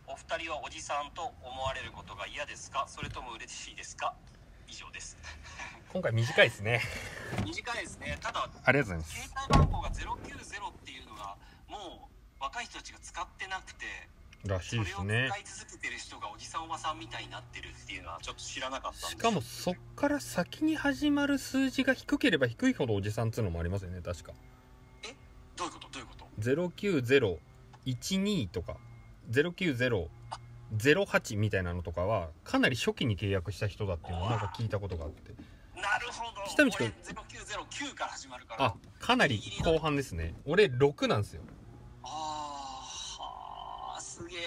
[0.07, 2.85] お二人はおじさんと思われることが嫌ですか？
[2.87, 4.13] それとも嬉しいですか？
[4.67, 5.17] 以上です。
[5.93, 6.81] 今回短いですね。
[7.45, 8.17] 短いですね。
[8.19, 9.29] ただありがとうございます。
[9.29, 11.37] 携帯番号が090っていうのが
[11.69, 12.09] も
[12.39, 13.85] う若い人たちが使ってなくて
[14.47, 24.33] らしいそれを使ですねい続けてる人がおじさんおばさんみたいになってるっていうのはちょっと知らなかったしかもそっから先に始まる数字が低ければ低いほどおじさんっつうのもありますよね確か。
[25.55, 25.87] どういうこと？
[25.89, 26.25] どういうこと
[27.85, 28.77] ？09012とか
[29.31, 35.31] 09008みたいなのとかはかなり初期に契約した人だっていうのをなんか聞いたことがあって。
[35.75, 36.41] なるほど。
[36.47, 36.87] 北道君。
[36.87, 36.93] 俺
[37.89, 38.65] 0909から始まるから。
[38.65, 40.33] あかなり後半ですね。
[40.45, 41.41] 俺6なんですよ。
[42.03, 42.44] あー
[44.15, 44.39] すげえ。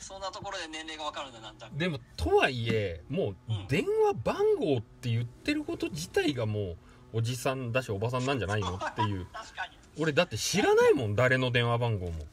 [0.00, 6.76] そんなところで年齢がわかるんだなんだでもとはいえもううん電話番号って言ってること自体がもう
[7.14, 8.74] おじさんだしおばさんなんじゃないの？
[8.74, 9.26] っていう。
[9.32, 9.78] 確かに。
[9.98, 12.24] 俺だって知らないもん誰の電話番号も。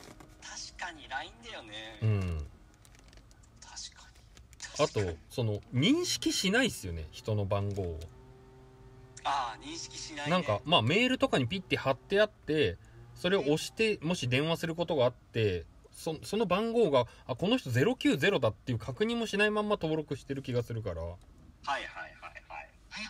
[0.41, 2.47] 確かに LINE だよね、うん。
[3.61, 5.09] 確かに。
[5.09, 7.99] あとその認識しないっすよね人の番号を。
[9.23, 12.77] ああ認識しない、ね、なんかまあメールとかにピッて貼ってあって
[13.13, 15.65] それを押してもし電話することがあって
[15.97, 21.01] そその番号があこの人090だっていう確認もしないまんま登録してる気がするから。
[21.01, 21.17] はい
[21.65, 21.83] はいはい
[22.47, 23.09] はい。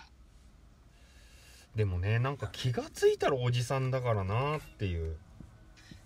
[1.75, 5.17] でもねなんか気がついたらおじさんだからなっていう。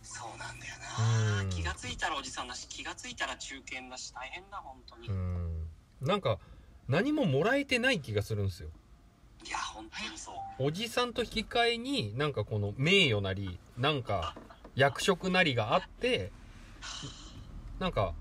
[0.02, 1.50] そうなんだようなん。
[1.50, 5.68] 気がついたらおじさんだし気がついたら中堅だし大変だ本当に、ういん。
[6.02, 6.40] なんか
[6.88, 8.70] 何ももらえてない気がするんですよ。
[9.50, 10.36] や本当にそう。
[10.58, 14.36] おじさんと引き換えになんかこの名誉なりなんか
[14.76, 16.32] 役職なりがあって
[17.80, 18.14] なんか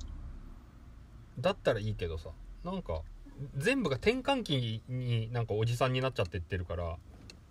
[1.39, 2.31] だったらいいけどさ。
[2.65, 3.03] なんか
[3.57, 6.97] 全部が転換期になんかおじさんになっちゃってってるから。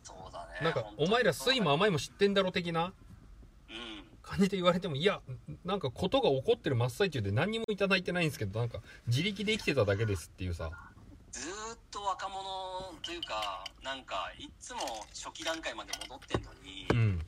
[0.04, 0.60] そうだね。
[0.62, 2.94] なんかお前ら酸いも甘いも知ってんだろ的な
[3.70, 4.04] うん。
[4.22, 5.22] 感じで言われてもいや
[5.66, 10.70] なんかことが起こってる真っ最中で何にもいただいてないんですけどなんか自力で生きてただけですっていうさ。
[11.32, 12.44] ずーっと若者
[13.02, 14.80] というかなんかいっつも
[15.10, 17.26] 初期段階まで戻ってんのに、うん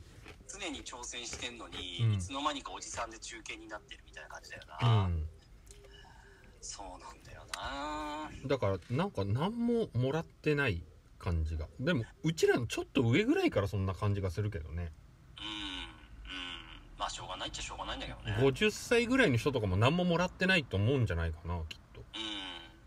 [0.58, 2.12] 常に挑戦してんのに、うん。
[2.14, 5.26] いつの間にかおじさんで中堅になってるみたいな感じだような、ん
[7.54, 8.30] な。
[8.46, 10.82] だからなんか何ももらってない
[11.18, 11.68] 感じが。
[11.78, 14.74] でもうちらのちょっと上ぐらいからそんな感じがするけどね。
[14.74, 14.92] うんうん。
[16.98, 18.36] まあしょうがないっちゃしょうがないんだけどね。
[18.40, 22.00] 50歳ぐらいの人とかも何ももらってないと思うんじゃないかなきっと。
[22.00, 22.04] うん。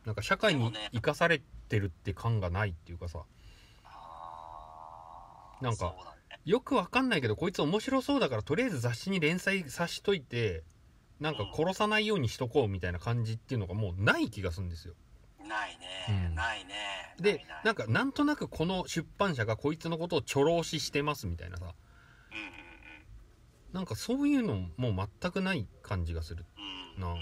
[0.06, 3.20] なんか社会に生かされてるって感がないっていうかさ。
[3.84, 6.15] あーなんかそうだね
[6.46, 10.64] よくわかんないけどこいつ面白そうだからとりあえず雑誌に連載さしといて
[11.20, 14.94] なんか殺さないようにしとこうみたいな感じっていうのがもうない気がするんですよ。
[15.40, 16.36] ないね、うん。
[16.36, 17.16] ないね。
[17.20, 21.66] でなんかなんとなくこの出版社がこいつのことをちょろ押ししてますみたいなさ。
[21.66, 21.76] うんうん
[23.72, 26.46] なんかそういうのもう全くない感じがする
[26.98, 27.08] な。
[27.08, 27.22] あうんう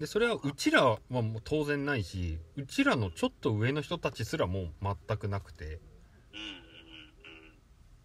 [0.00, 5.64] でそれはうちらはもう当然ないしうちらのちょっと上の人たちすらもう全くなくて。
[5.64, 5.68] っ
[6.32, 6.63] うん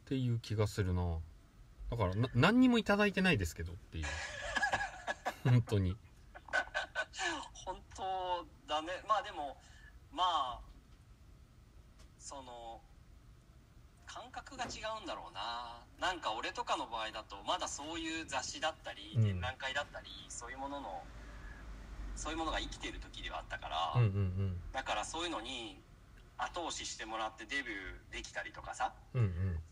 [0.10, 1.20] うんうんていう気がするな。
[1.92, 4.06] だからな何にもいただいてないですけどっていう。
[5.46, 5.96] 本当に。
[7.54, 9.04] 本当だね。
[9.08, 9.62] まあでも
[10.12, 10.62] まあ
[12.18, 12.82] その
[14.08, 15.86] 感覚が違うんだろうな。
[16.00, 19.24] なんか俺とかの場合だとまだそういう雑誌だったりうん。
[19.24, 21.04] 展覧会だったり、そういうものの
[22.16, 24.62] そういうものが生きてる時ではあったから、うんうん。
[24.72, 25.80] だからそういうのに
[26.40, 29.28] 後押ししてもらってデビューできたりとかさうんうん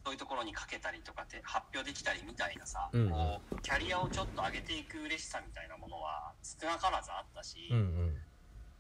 [0.07, 3.09] そういうところにかけたりとかって発表できたりみたいなさ、うん。
[3.09, 8.15] こうキャリアをちょっと上げていく嬉しさみたいなものは少なからずあったし、うんうん。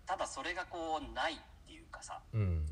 [0.05, 1.35] ただそれがこうないっ
[1.67, 2.39] ていうかさうん。
[2.39, 2.65] うん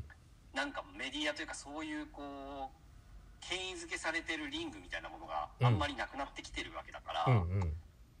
[0.56, 7.72] なんかメディアというかそういうこう権威づけされてるリングみたいなものがあんまりなくなってきてるわけだから、うんうん。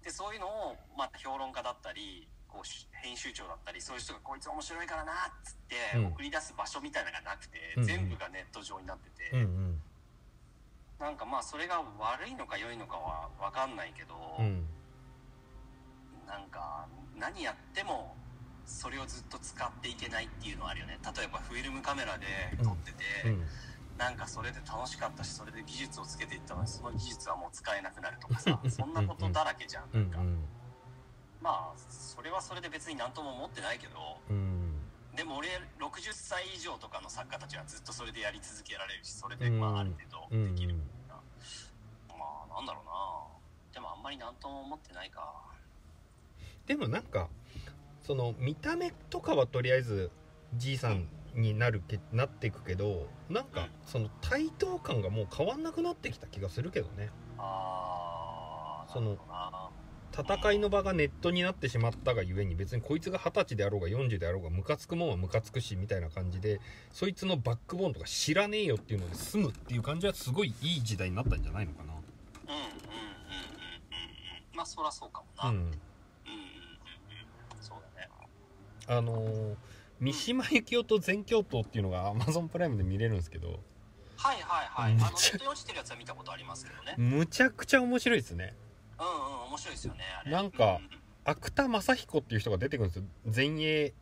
[0.04, 6.06] でそういうのを、まあ、評論家だったりこうし編集長だったりそういう人がこいつ面白いからなっつってうん。
[6.12, 7.88] 送り出す場所みたいなのがなくて、うんうん。
[7.88, 9.80] 全部がネット上になってて、うんうん
[11.00, 14.64] なんかまあそれが悪いのか良いのかは分かんないけど、うん。
[16.26, 16.86] なんか
[17.18, 18.16] 何やっても
[18.64, 20.98] それをずっと使っていけないっていうのはあるよね。
[21.16, 22.26] 例えばフィルムカメラで
[22.64, 23.42] 撮ってて、うん。
[23.98, 30.10] なんかそれで楽しかったしそれで技術をつけていったのにその技術はもう使えなくなるとかさそんなことだらけじゃんうん。
[30.10, 30.20] なん。
[30.20, 30.26] か、
[31.40, 33.94] まあそれはそれで別に何とも思ってないけど
[34.28, 34.65] うん
[35.16, 35.48] でも俺
[35.80, 39.60] 60歳以上とかの作家たちはずっとそれでやり続けられるしそれでうん。
[39.60, 42.92] まあある程うん度できるみたいな、まあなんだろうな。
[43.72, 45.32] でもあんまり何とも思ってないか。
[46.66, 47.28] でもなんか
[48.02, 50.10] その見た目とかはとりあえず
[50.54, 57.10] じいさんになるけなっていくけどなんかその対等感がもう変わんなくなってきた気がするけどね。
[57.38, 59.16] ああその
[60.18, 66.60] 戦いの場がネットになってしまったがゆえに別にこいつが二十歳であろうが40であろうがムカつくもんはムカつくしみたいな感じで
[66.92, 71.92] そいつのバックボーンとか知らねえよっていうので済むっていう感じはすごいいい時代になったんじゃないのかな。
[71.92, 72.64] うんうんうんうん。
[72.64, 72.72] うんう
[74.54, 75.56] んまあそらそうかもな、うん。
[75.56, 75.72] うんうん
[77.60, 78.08] そうだね。
[78.86, 79.54] あのー
[79.98, 83.60] 三島由紀夫と全教頭っていうのが Amazon プライムで見れるんですけど。
[84.16, 84.92] はいはいはい。
[84.92, 86.94] あのネットに落ちてるやつは見たことありますけどね。
[86.98, 88.54] むちゃくちゃ面白いですね
[88.98, 90.30] うんうん面白いですよねあれ。
[90.30, 90.80] なんか
[91.24, 93.04] 芥正彦っていう人が出てくるんですよ。
[93.34, 93.94] 前衛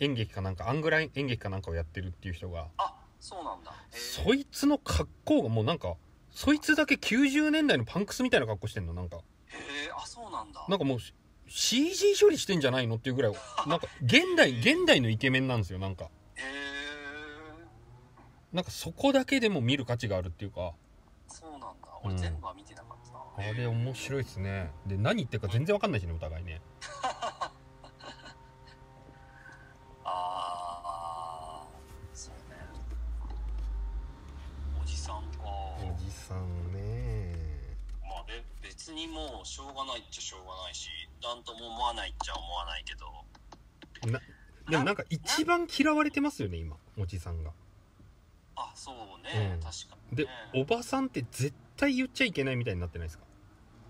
[0.00, 2.68] 演劇かなんかアングラ演劇かなんかをやってるっていう人が。
[2.78, 3.72] あそうなんだ。
[3.90, 5.94] そいつの格好がもうなんか
[6.30, 9.16] そいつだけ90年代のパンクスみたいな格好してんのなんか。
[9.16, 9.20] へ
[9.86, 10.64] えあそうなんだ。
[10.68, 10.98] なんかもう
[11.48, 13.32] CG 処理してんじゃないのっていうぐらい
[13.66, 16.04] なんか現代現代のイケメンなんですよなんか。
[16.36, 16.42] へえ。
[18.52, 20.72] なんかそこだけでも見る価値があるっていうか。
[21.26, 21.88] そうなんだ。
[22.02, 22.87] 俺うん全部は見てなか
[23.38, 24.72] あれ面白いですね。
[24.86, 26.60] で何言ってるか全然わかんないしねお互いね。
[30.04, 31.66] ああ
[32.12, 32.56] そうね。
[34.82, 35.44] おじさんか。
[35.44, 37.32] おじさんね。
[38.02, 40.88] まあべ別にもうしょうがないっちゃしょうがないし
[41.22, 43.24] なんとも思わないっちゃ思わないけど。
[44.10, 44.20] な
[44.68, 47.52] でもなんか一番嫌われてますよね今おじさんが。
[48.56, 49.60] あそうね、うん。
[49.62, 53.27] 確かにでねおばさんって絶対言っちゃいけないみたいになってないですか？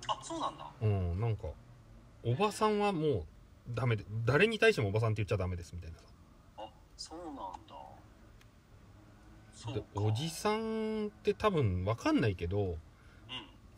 [0.09, 0.67] あそうなんだ。
[0.83, 1.49] うんなんか
[2.25, 3.25] おばさんはもう
[3.75, 6.05] ダメで誰に対してもおばさんって言っちゃダメですみたいなさ。
[6.59, 7.75] あそうなんだ。
[9.55, 12.71] そうおじさんって多分わかんないけどう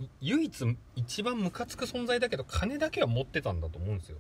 [0.03, 0.05] ん。
[0.05, 4.19] い唯一一番ムカつく存在だけど金だけは持ってたんだと思うんですよ。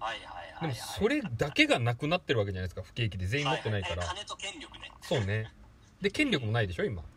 [0.00, 2.82] はいはいはい、はい、でもそれだけがなくなってるわけじゃないですか。
[2.82, 4.02] 不景気で全員持ってないから。
[4.02, 4.90] はは金と権力ね。
[5.02, 5.52] そうね。
[6.00, 7.02] で権力もないでしょ今。
[7.02, 7.08] うん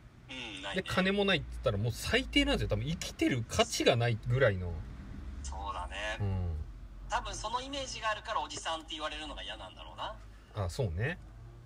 [0.75, 2.67] ない、でね、金もないって言ったらもう最低なんですよ。
[2.69, 4.71] 多分生きてる価値がないぐらいの。
[5.43, 6.55] そうだね、うん。
[7.09, 10.15] 多分そのイメージがあるからおじさんって言われるのが嫌なんだろうな。
[10.65, 11.17] あそうね。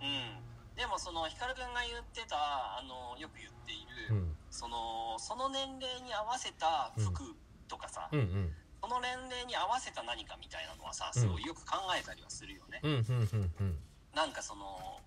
[0.01, 0.76] うん。
[0.76, 2.38] でもその光くんが言ってた
[2.78, 4.36] あのよく言っている、うん。
[4.49, 7.36] そのその年齢に合わせた服
[7.68, 8.53] とかさ、うんうん。
[8.82, 13.78] その年齢に合わせた何かみたいなのはさすごいよく考えたりはするよね、うんうんうんうん。
[14.16, 15.01] なんかその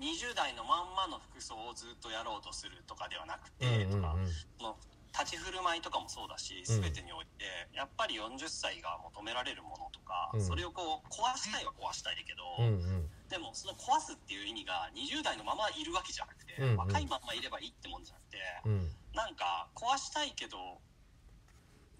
[0.00, 4.16] 20代のまんまの服装をずっとやろうとするとかではなくて、とか
[4.58, 4.76] その
[5.14, 6.82] 立ち振る舞いとかもそうだしうん。
[6.82, 10.40] 全てにおいてやっぱり40歳が求められるものとか、うん。
[10.42, 13.08] それをこう壊したいは壊したいけど、うんうん。
[13.30, 16.76] でもその壊すっていう意味が20代のままいるわけじゃなくて、うんうん。
[16.90, 18.90] 若いままいればいいってもんじゃなくて、うん。
[19.14, 20.58] なんか壊したいけど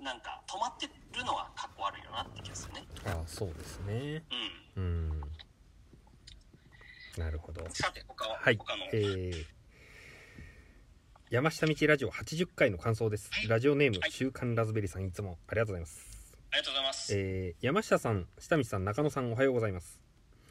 [0.02, 2.84] なんか止まってるのがかっこ悪いよなって気がするね。
[3.06, 4.24] ああそうですね。
[4.76, 4.82] うん。
[4.82, 5.13] うん
[7.18, 7.64] なるほど。
[7.70, 8.56] さて他は、はい。
[8.56, 9.44] 他の、えー
[11.30, 13.28] 山下道ラジオ80回の感想です。
[13.48, 14.12] ラジオネームはい。
[14.12, 16.06] 週刊ラズベリーさんいつもありがとうございます。
[16.52, 20.00] ありがとうございます、えー山下さん下道さん中野さんおはようございます。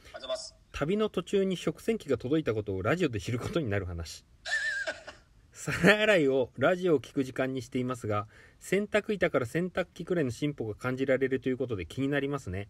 [0.03, 0.55] ありがとうございます。
[0.73, 4.25] 旅の途中に食洗機が届いたことをラジオで知ることになる話。
[5.53, 8.27] 皿洗いをラジオを聞く時間にしていますが
[8.59, 12.67] 洗濯板から洗濯機くらいの進歩が感じられるということで気になりますね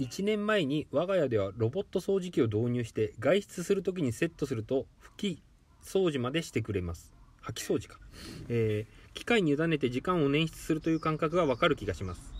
[0.00, 5.42] 1年前に我が家ではロボット掃除機を導入して外出する時にセットすると拭き
[5.82, 7.12] 掃除までしてくれます。
[7.42, 7.98] 掃き掃除か、
[8.48, 12.32] えー機械に委ねて時間を捻出するという感覚がわかる気がします。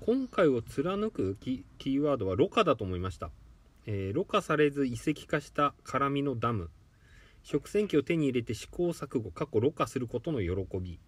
[0.00, 3.30] 今回を貫くキーワードはろ過だと思いました。
[3.86, 6.70] えー、ろ過されず遺跡化した辛みのダム。
[7.42, 10.98] 食洗機を手に入れて試行錯誤過去ろ過することの喜び。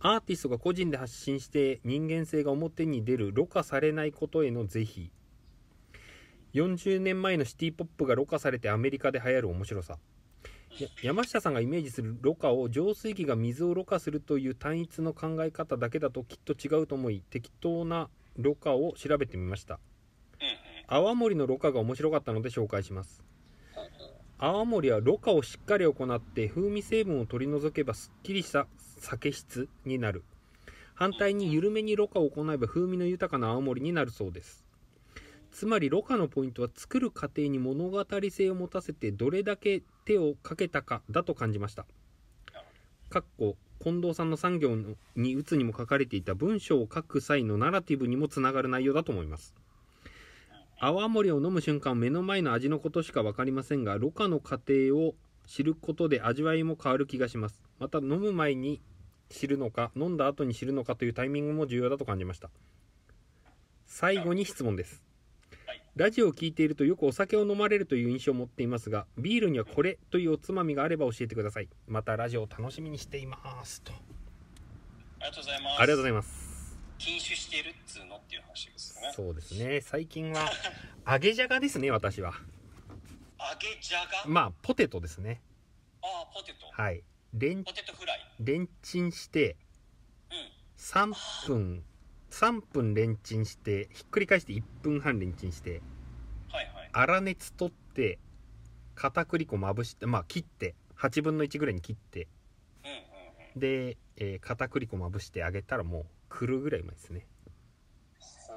[0.00, 5.10] アーティストが個人で発信して人間性が表に出るろ過されないことへの是非。
[6.54, 9.98] 40年前のシティポップがろ過されてアメリカで流行る面白さ。
[10.78, 19.78] や山下さんがイメージするろ過を浄水器が水をろ過するという単一の考え方だけだときっと違うと思い適当なろ過を調べてみました。
[20.88, 23.22] 泡盛のろ過が面白かったので紹介します。
[24.38, 28.66] 泡盛はろ過をしっかり行って風味成分を取り除けばすっきりした
[29.02, 30.22] 酒質になる。
[30.94, 34.64] 反対に緩めにろ過を行えば風味の豊かな青森になるそうです。
[35.50, 41.84] つまりろ過のポイントは作る過程に物語性を持たせてどれだけ手をかけたかだと感じました。
[43.10, 44.76] かっこ近藤さんの産業
[45.16, 49.54] に打つにも書かれていた文章を書く際のナラティブにもつながる内容だと思います。
[50.78, 55.14] 泡盛を飲む瞬間目の前の味のことしか分かりませんがろ過の過程を
[55.46, 57.60] 知ることで味わいも変わる気がします。
[57.78, 58.80] また飲む前に
[59.32, 62.50] 知るのか飲んだ後に知るのかというタイミングも重要だと感じました。
[63.86, 65.02] 最後に質問です。
[65.66, 65.82] はい。
[65.96, 71.68] ラジオを聞いているとよくお酒を飲まれるという印象を持っていますがビールにはこれというおつまみがあれば教えてください。
[71.86, 73.92] またラジオを楽しみにしていますと。
[73.92, 73.96] あ
[75.24, 75.80] りがとうございます。
[75.80, 76.78] ありがとうございます。
[76.98, 79.12] 禁酒してるっつうのっていう話ですよね。
[79.14, 79.80] そうですね。
[79.80, 80.48] 最近は
[81.06, 82.32] 揚げじゃがですね私は。
[82.32, 85.42] 揚げじゃが、まあポテトですね。
[86.00, 86.66] ああポテト。
[86.70, 87.02] はい
[87.34, 88.18] レンポテトフライ。
[88.40, 89.56] レンチンして
[90.30, 90.36] うん。
[90.76, 91.82] 3分
[92.30, 95.80] 3分レンチンしてひっくり返して1分半レンチンして
[96.50, 96.90] はいはい。
[96.92, 98.18] 粗熱取って
[98.94, 102.28] 片栗粉まぶしてまあ切って8分の1ぐらいに切って
[102.84, 102.96] うんうん
[103.54, 103.60] うん。
[103.60, 107.26] で、えー片栗粉まぶして揚げたらもうくるぐらいうまいですね。
[108.48, 108.54] ほ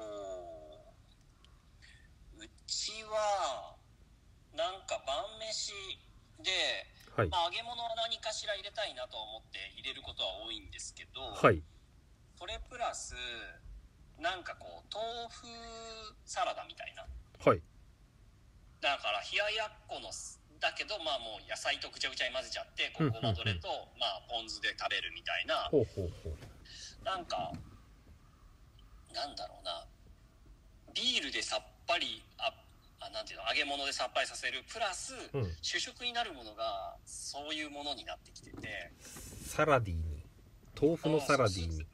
[2.38, 2.44] う。
[2.44, 3.76] うちは
[4.54, 5.72] なんか晩飯
[6.42, 6.50] で、
[7.16, 7.28] はい。
[7.32, 11.64] まあ、揚げ物は何かしら入れたいなと思って入れることは多いんですけど、はい。
[12.36, 13.16] それプラス
[14.20, 15.00] なんかこう豆
[15.32, 15.48] 腐
[16.28, 17.08] サラダみたいな。
[17.40, 17.62] はい。
[18.84, 25.72] だから冷ややっこのすだけどまあもう野菜とぐちゃぐちゃに混ぜちゃってこうごまどれとまあポン酢で食べるみたいな。
[25.72, 25.88] ほ
[27.00, 27.52] なんか
[29.16, 29.88] なんだろうな。
[30.92, 32.65] ビールでさっぱりああ
[33.10, 35.52] なんていうの揚げ物でさっぱりさせるプラス、うん。
[35.62, 38.92] 主食になるものがそういうものになってきてて、
[39.46, 40.22] サラディに。
[40.80, 41.86] 豆腐のサラディに。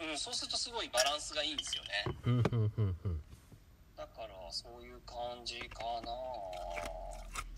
[0.00, 1.90] うん、そうするとすごいバランスがいいんですよね。
[2.24, 3.20] うんうんうんうん。
[3.96, 6.12] だからそういう感じかな。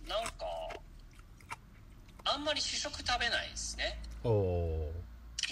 [0.07, 0.47] なんか
[2.25, 3.99] あんまり主食食べないですね。
[4.25, 4.93] おお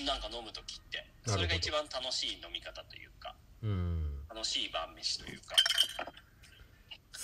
[0.06, 1.06] なんか飲む時って。
[1.26, 3.34] それが一番楽しい飲み方というか。
[3.62, 4.04] ーうん。
[4.28, 5.54] 楽しい晩飯というか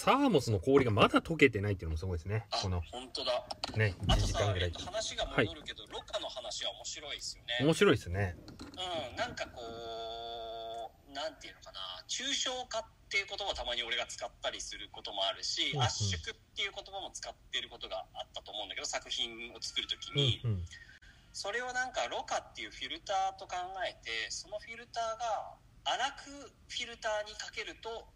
[0.00, 2.48] サーモスの氷がまだ溶けてないっていうのもすごいですね。
[2.48, 3.44] あこの本当だ。
[3.76, 4.72] ね1あとさ時間ぐ、らい。
[4.72, 7.60] えっと、話が戻るけど、ロカの話は面白いですよね。
[7.60, 8.34] 面白いですね。
[8.48, 11.80] うんなんかこうなんていうのかな。
[12.08, 15.84] 抽象化っていう言葉をたまに俺が使ったりすることもあるし、うんうん。
[15.84, 20.64] 圧縮っていう言葉も使ってることがあったと思うんだけど作品を作る時うんに、うん。
[21.36, 28.08] それをなんかロカっていうフィルターと考えてそのフィルターが粗くフィルターにかけると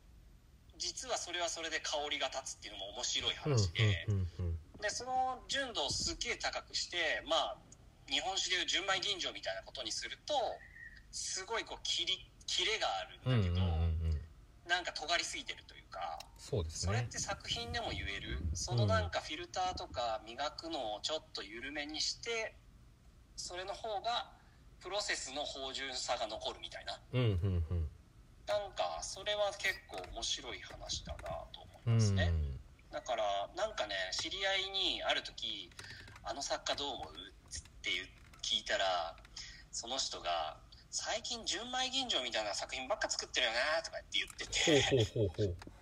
[0.79, 4.07] 実はそれはそれで香りが立つっていうのも面白いうん話で、
[4.83, 7.57] でその純度をすっげえ高くしてまあ
[8.11, 10.35] 日本酒でいう純米吟醸みたいなことにすると
[11.11, 13.67] すごいこう切り切れがあうんるんだけど、
[14.69, 16.93] なんか尖りすぎてるというかそうですね。
[16.93, 18.39] それって作品でも言える？
[18.53, 22.55] そのなんかフィルターとか磨くのをちょっと緩めにして
[23.37, 24.33] それの方が
[24.81, 27.01] プロセスの芳醇さが残るみたいな。
[27.15, 27.74] うんうんうん
[28.47, 32.33] なんかそれは結構面白い話だなと思うんいますね、
[32.91, 33.25] だから
[33.57, 35.73] なんかね知り合いにある時
[36.25, 37.13] 「あの作家どう思う?」
[37.49, 37.91] って
[38.43, 39.17] 聞いたら
[39.71, 40.57] その人が
[40.91, 44.81] 「最近純米吟醸みたいな作品ばっか作ってるよね」とかって言ってて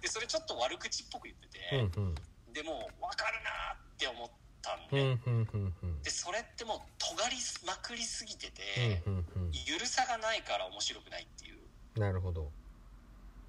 [0.01, 2.53] でそれちょっと悪口っぽく言ってて、うんうん。
[2.53, 3.51] でも分かるな
[3.95, 6.03] って思ったんうで、んうんうんうん。
[6.03, 7.37] でそれってもう尖り
[7.67, 9.51] まくりすぎてうて、んうんうん。
[9.53, 11.62] ゆるさがないから面白くないっていう
[11.97, 12.51] なるほど。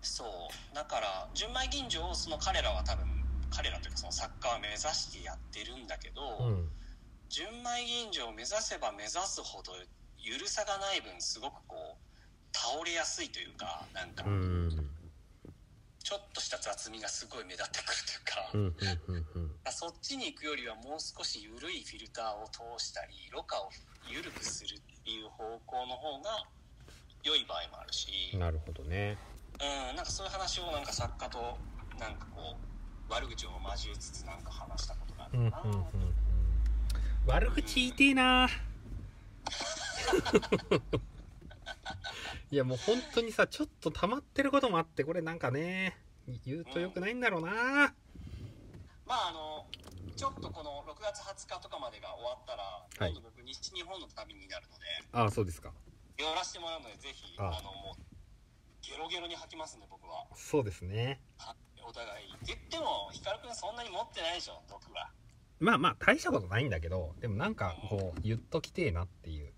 [0.02, 0.76] そう。
[0.76, 3.06] だから純米吟醸をその彼らは多分
[3.50, 6.70] 彼らというかその作家は目指してやってるんだけど、うん。
[7.30, 9.74] 純米吟醸を目指せば目指すほど
[10.18, 14.90] ゆるさがない分すごくこう倒れやすいというかなんかうん。
[16.04, 23.70] ちょっとした雑味がすごい目立ってくるというか、うんそっちに行くよりはもう少し緩いフィルターを通したりろ過を
[24.08, 26.46] 緩くするっていう方向の方が
[27.24, 29.18] 良い場合もあるし、なるほどね。
[29.60, 31.58] うん、なんかそういう話をなんか作家と
[32.00, 32.56] なんかこ
[33.10, 35.84] う悪口を交えつつなんか話したことがあうんうんるかな、うんうん。
[37.28, 38.50] 悪口言いてえな。
[42.52, 45.98] いやもう本当にさちょっと溜まってることもあってこれなんかね
[46.46, 47.52] 言うとよくないんだろうな。
[49.06, 49.66] まああの
[50.16, 53.12] ちょっとこの6月20日とかまでが終わったら、はい。
[53.12, 54.86] 今度僕西日本の旅になるので。
[55.12, 55.72] ああそうですか
[56.18, 57.58] 寄らせてもらうのでぜひあ。
[57.60, 58.02] あのもう
[58.82, 60.26] ゲロゲロに吐きますね僕は。
[60.36, 61.22] そうですね。
[61.38, 61.56] は
[61.86, 62.28] お互い。
[62.28, 65.10] って言っても光くんそんなに持ってないでしょ毒は。
[65.60, 69.54] まあまあ大したことないんだけどでもなんかこう言っときてえなっていう。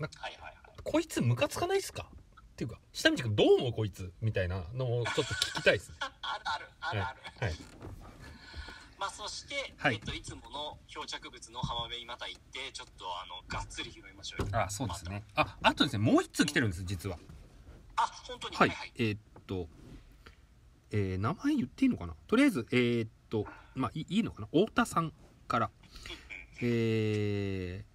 [0.00, 0.54] はいはいはい。
[0.82, 2.06] こいつムカつかないっすか？
[2.10, 4.12] っていうか下道くんどう思うこいつ？
[4.20, 5.96] みたいなのをちょっと聞きたいですね。
[6.00, 7.02] ああるあるある。
[7.02, 7.54] ある、はい
[9.00, 9.94] まあそして、はい。
[9.94, 14.48] えっと、いつもの漂着物の浜辺にまた行ってちょっとあのがっつり拾いましょうよ。
[14.52, 15.24] あそうですね。
[15.34, 17.18] ああとですねもう一通来てるんです実は。
[17.96, 18.56] あ本当に。
[18.56, 19.68] はい、はいえーっと、
[20.90, 22.14] えー名前言っていいのかな？
[22.26, 24.48] とりあえず、えーっと、まあ、いいいのかな？
[24.52, 25.12] 太田さん
[25.48, 25.70] から、
[26.60, 27.90] えー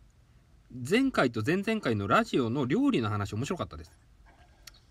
[0.89, 3.93] 前回と前々回のラジオの料理の話面白かったです。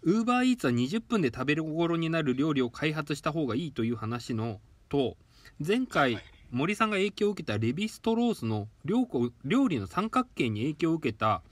[0.02, 5.16] ウーバーイーツは20分で食べる心になる料理を開発した方がいいという話のと、
[5.64, 6.18] 前回、
[6.50, 11.42] 森さんが影響を受けたレヴィストロースの料理料理の三角形に影響を受けた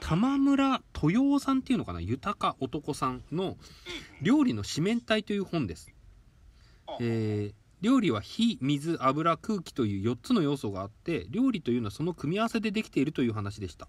[0.00, 3.56] 玉村豊夫さんっていうのかな豊か男さんの
[4.22, 5.90] 料理の四面体という本です、
[7.00, 13.86] えー料理は火水油空気という4つの要素があって料理というのはその組み合わせでできているという話でした、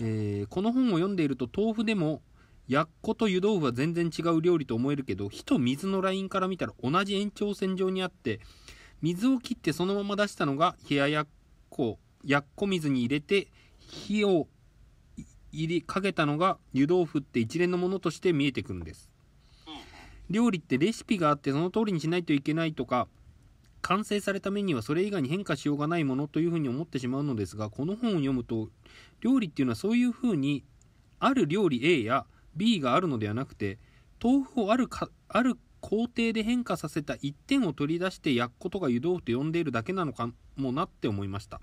[0.00, 2.22] えーこの本を読んでいると豆腐でも
[2.68, 8.40] やっこと湯豆腐は全然違う料理と思えるけど火と水のラインから見たら同じ延長線上にあって
[9.00, 11.26] 水を切ってそのまま出したのが冷ややっ
[11.70, 13.48] こやっこ水に入れて
[13.78, 14.48] 火を
[15.50, 19.10] 入れかけたのが湯豆腐って一連のものとして見えてくるんです。
[20.28, 23.08] 料理ってレシピがあってその通りにしないといけないとか
[23.80, 28.68] 完成されたメニューはそれ以外に変化しようがないものというふうに思ってしまうのですがこの本を読むと
[29.22, 30.64] 料理っていうのはそういうふうに
[31.18, 33.78] ある料理 A や B があるのではなくて
[34.22, 41.60] 豆腐をあるかある工程で変化させた一点を取り出して焼くことが湯豆腐と呼んでいるだけなのかもなって思いました。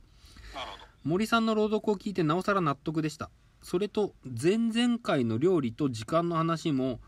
[1.04, 3.30] 森さんの朗読を聞いてなおさら納得でした。
[3.62, 7.00] それと前々回の料理と時間の話も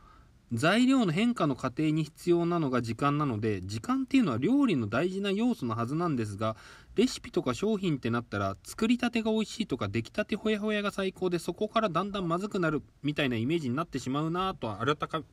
[0.54, 6.56] 材料の変化の過程に必要なのが時間なので時間っていうのは料理の大事な要素のはずなんですが
[6.96, 15.24] レシピとか商品ってなったら作りたてが美味しいとか出来たてほやほやが最高でそこからだんだんまずくなるみたいなイメージになってしまうなぁと改か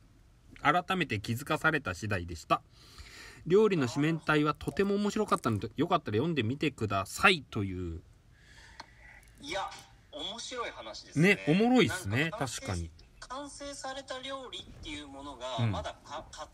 [0.61, 2.61] 改めて気づかされた次第でした。
[3.45, 8.01] 料理の四面体はとても面白かったのでよかったら読んでみてくださいという。
[9.41, 9.69] いや
[10.11, 11.35] 面白い話ですね。
[11.35, 12.31] ねおもろいっすね。
[12.31, 12.89] 確かに
[13.35, 15.71] 完成された料理っていうものがうん。
[15.71, 16.47] まだか家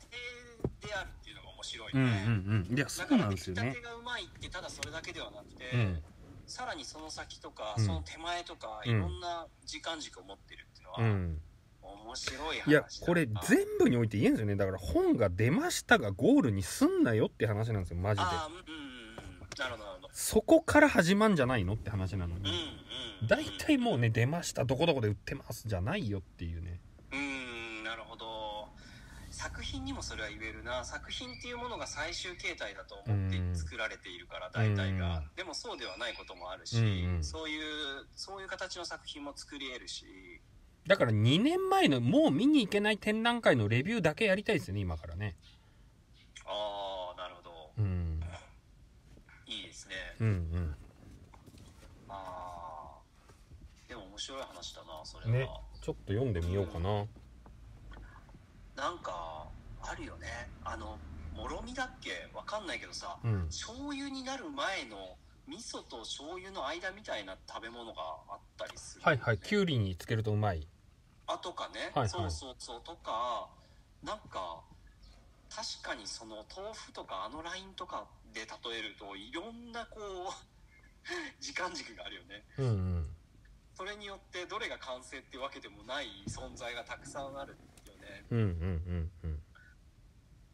[0.82, 2.78] 庭であるっていうのが面白いうんね、うんうん。
[2.78, 3.62] いやそうなんですよね。
[3.62, 6.02] 出来たてがうまいってただそれだけではなくて、うん。
[6.48, 7.86] さらにその先とか、うん。
[7.86, 8.92] その手前とか、うん。
[8.92, 11.42] いろんな時間軸を持ってるっていうのは、うん。
[11.84, 14.56] 面白い話だいやこれ全部において言えんですよね。
[14.56, 18.28] だから本が出ましたがゴールにすんなよって話なんですよマジで。
[18.28, 19.01] うんうん
[19.58, 20.10] なるほどなるほど。
[20.14, 22.50] そこから始まんじゃないのって話なのうんに
[23.22, 23.28] うん。
[23.28, 26.80] 大体もうね出ましたどこどこで売ってますじゃないよっていうね。
[27.12, 28.70] うんなるほど。
[29.30, 30.84] 作品にもそれは言えるな。
[30.84, 35.18] 作品っていうものが最終形態だと思ってうん作られているから大体が。
[35.18, 37.24] うんでもそうではないこともあるし、うんうん。
[37.24, 40.42] そういうそういう形の作品も作り得るし。
[40.88, 45.36] だから2年前のもう見に行けない展覧会のレビューだけやりたいですよね今からね。
[46.46, 48.20] ああなるほどうん
[49.46, 50.16] いいですね。
[50.20, 50.76] うんうん。
[52.08, 53.04] ああ
[53.88, 55.50] でも面白い話だなそれは、ね
[55.82, 57.06] ちょっと読んでみようかな。
[58.76, 59.50] なんか
[59.82, 60.28] あるよね。
[60.64, 60.98] あの
[61.36, 62.12] もろみだっけ？
[62.36, 63.46] わかんないけどさうん。
[63.48, 65.18] 醤油になる前の
[65.48, 70.68] 味噌と醤油の間みたいな食べ物があったりする、はいはいきゅうりにつけるとうまい。
[71.28, 72.10] あとかね、はいはい。
[72.10, 72.82] そうそうそう。
[72.84, 73.50] とか
[74.04, 74.62] なんか
[75.54, 80.34] 確かにその豆腐とかあのラインとかで例えるといろんなこう
[81.44, 82.44] 時間軸があるよね。
[82.58, 83.16] うんうん。
[83.74, 88.26] それによってどれが完成ってわけでもない存在がたくさんあるよね。
[88.30, 89.44] うんうんうんうん。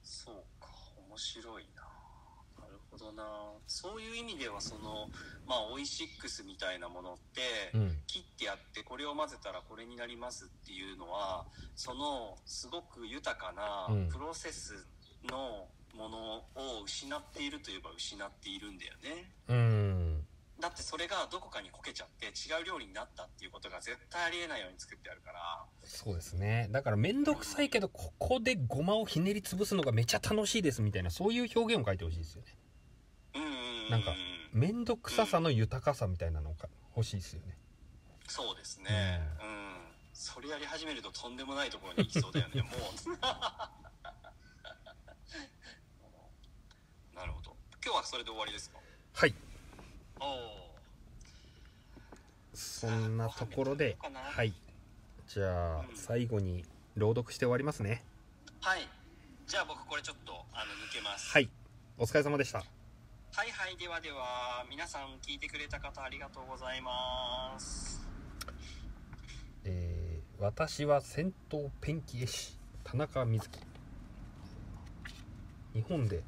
[0.02, 0.70] そうか
[1.10, 1.77] 面白いな。
[1.77, 1.77] なる
[2.98, 3.24] ほどな。
[3.68, 5.10] そういう意味ではその
[5.46, 7.42] まあオイシックスみたいなものって、
[7.74, 7.98] うん。
[8.08, 11.46] 切ってやってこれを混ぜたらこれになりますっていうのは
[11.76, 14.10] そのすごく豊かなうん。
[14.10, 14.86] プロセス
[15.30, 19.32] のものを失っているといえば失っているんだよね。
[19.48, 20.24] うん。
[20.60, 25.66] だってそれがどこかにこけちゃって違う料理になったっていうことが絶対ありえないように作ってあるから。
[25.84, 26.68] そうですね。
[26.72, 32.48] だから面倒くさいけどここでごまをひねり潰すのがめっちゃ楽しいですみたいなそういう表現を書いてほしいですよね
[33.90, 34.16] なんか
[34.54, 37.58] 面倒くささの豊かさみたいなのが欲しいですよね。
[38.28, 39.22] そうですね。
[39.42, 39.78] うん、
[40.14, 42.72] それやり始めるととんでもないところに行きそうだよね もう。
[47.16, 47.56] なるほど。
[47.84, 48.80] 今日はそれで終わりですか？
[49.14, 49.34] はい。
[50.20, 50.68] おお
[52.54, 54.54] そんなところではい。
[55.28, 55.96] じゃあうん。
[55.96, 56.66] 最後に
[56.96, 58.04] 朗読して終わりますね。
[58.62, 58.88] はい。
[59.46, 61.30] じゃあ僕これちょっとあの抜けます。
[61.32, 61.50] はい。
[61.98, 62.64] お疲れ様でした
[63.38, 68.10] はいはいではでは皆さん聞いてくれた方ありがとうございます。
[69.64, 73.60] えー私は戦闘ペンキ絵師田中瑞希。
[75.76, 76.24] 日本で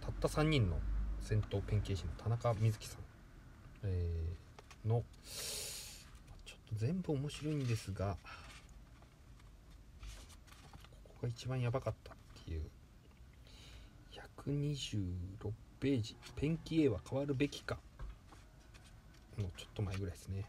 [0.00, 0.78] たった3人の
[1.20, 3.00] 戦闘ペンキ絵師の田中瑞希さん、
[3.82, 5.02] えーの
[6.46, 8.16] ちょっと全部面白いんですが
[11.02, 12.62] ここが一番やばかったっていう。
[14.46, 15.50] 126
[15.82, 17.76] ページ「ペンキ絵は変わるべきか」
[19.36, 20.44] のちょっと前ぐらいですね、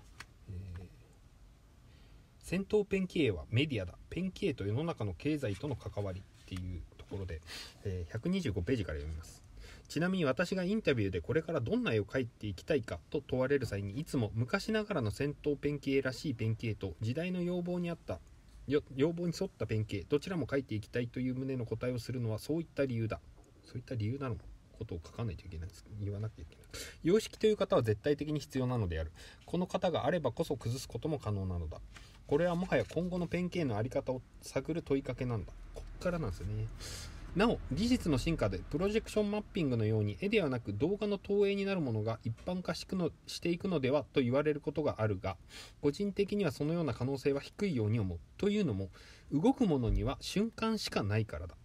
[2.38, 3.97] 戦闘ペンキ絵はメディアだ。
[4.11, 7.41] ペンキ絵と世の中の経済との関わりっていうところで、
[7.84, 9.41] えー125ページから読みます。
[9.88, 18.19] ちなみに私がインタビューでこれからどんな絵を描いていきたいかと問われる際にいつも昔ながらの戦闘ペンキ絵らしいペンキ絵と時代の要望に合った
[18.67, 18.81] 要
[19.13, 23.19] 望に沿ったペンキ絵どちらも描いていきたいという旨の答えをするのはそういった理由だ。
[23.65, 24.38] そういった理由なの
[24.84, 25.86] ことを書かないといけないんです。
[25.99, 26.65] 言わなきゃいけない。
[27.03, 29.11] 様式という方は絶対的に必要なのである。
[29.45, 31.79] この型があればこそ崩すことも可能なのだ。
[32.27, 35.53] これはもはや今後のペンキ絵の在り方を探る問いかけなんだ。
[35.73, 36.67] こっからなんですね。
[37.36, 45.36] なお技術の進化でプロジェクションマッピングのように絵ではなく動画の投影になるものが一般化しのしていくのではと言われることがあるが
[45.81, 48.19] 個人的にはそのような可能性は低いように思う。
[48.38, 48.89] というのも
[49.31, 51.55] 動くものには瞬間しかないからだ。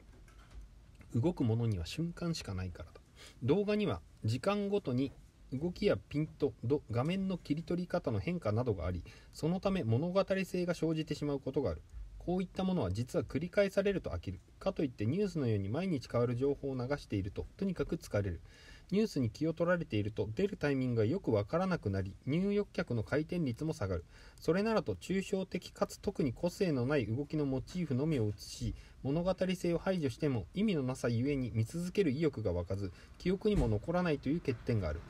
[1.15, 3.01] 動くものには瞬間しかないからだ。
[3.43, 5.13] 動画には時間ごとに
[5.53, 9.03] 動きやピント度画面の切り取り方の変化などがあり
[9.33, 11.83] そのため物語性が生じてしまうことがある。
[12.19, 14.41] こういったものは実は繰り返されると飽きる。
[14.59, 18.43] かといってニュースのように毎日変わる情報を流しているととにかく疲れる。
[18.91, 24.05] ニュースに気を取られていると出るタイミングがよくわからなくなり入浴客の回転率も下がる。
[24.41, 35.01] それならと抽象的かつ特に個性のない動きのモチーフのみを映し物語性を排除しても意味のなさゆえに見続ける意欲が湧かず記憶にも残らないという欠点がある。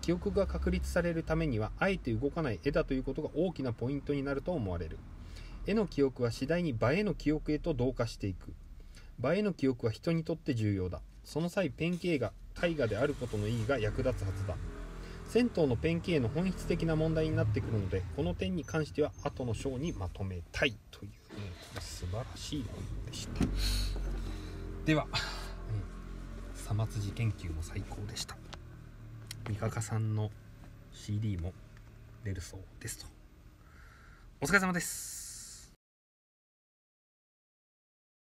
[0.00, 4.98] 記憶が確立されるためにはあえて動かない絵だということが大きなポイントになると思われる。
[5.66, 8.54] 絵の記憶は次第に映えの記憶へと同化していく。
[9.22, 11.02] 映えの記憶は人にとって重要だ。
[11.24, 12.32] その際ペンキ絵が
[12.62, 14.56] 絵画であることの意義が役立つはずだ。
[15.28, 20.76] 銭湯のペンキ絵の本質的な問題になってくるのでこの点に関しては後の章にまとめたい。
[20.90, 23.44] というねこれ素晴らしい本でした。
[24.86, 28.36] では、えー、さまつじ研究も最高でした。
[29.48, 30.30] 三鷹さんの
[30.92, 31.52] CD も
[32.24, 33.06] 出るそうですと。
[34.40, 35.27] お疲れ様です。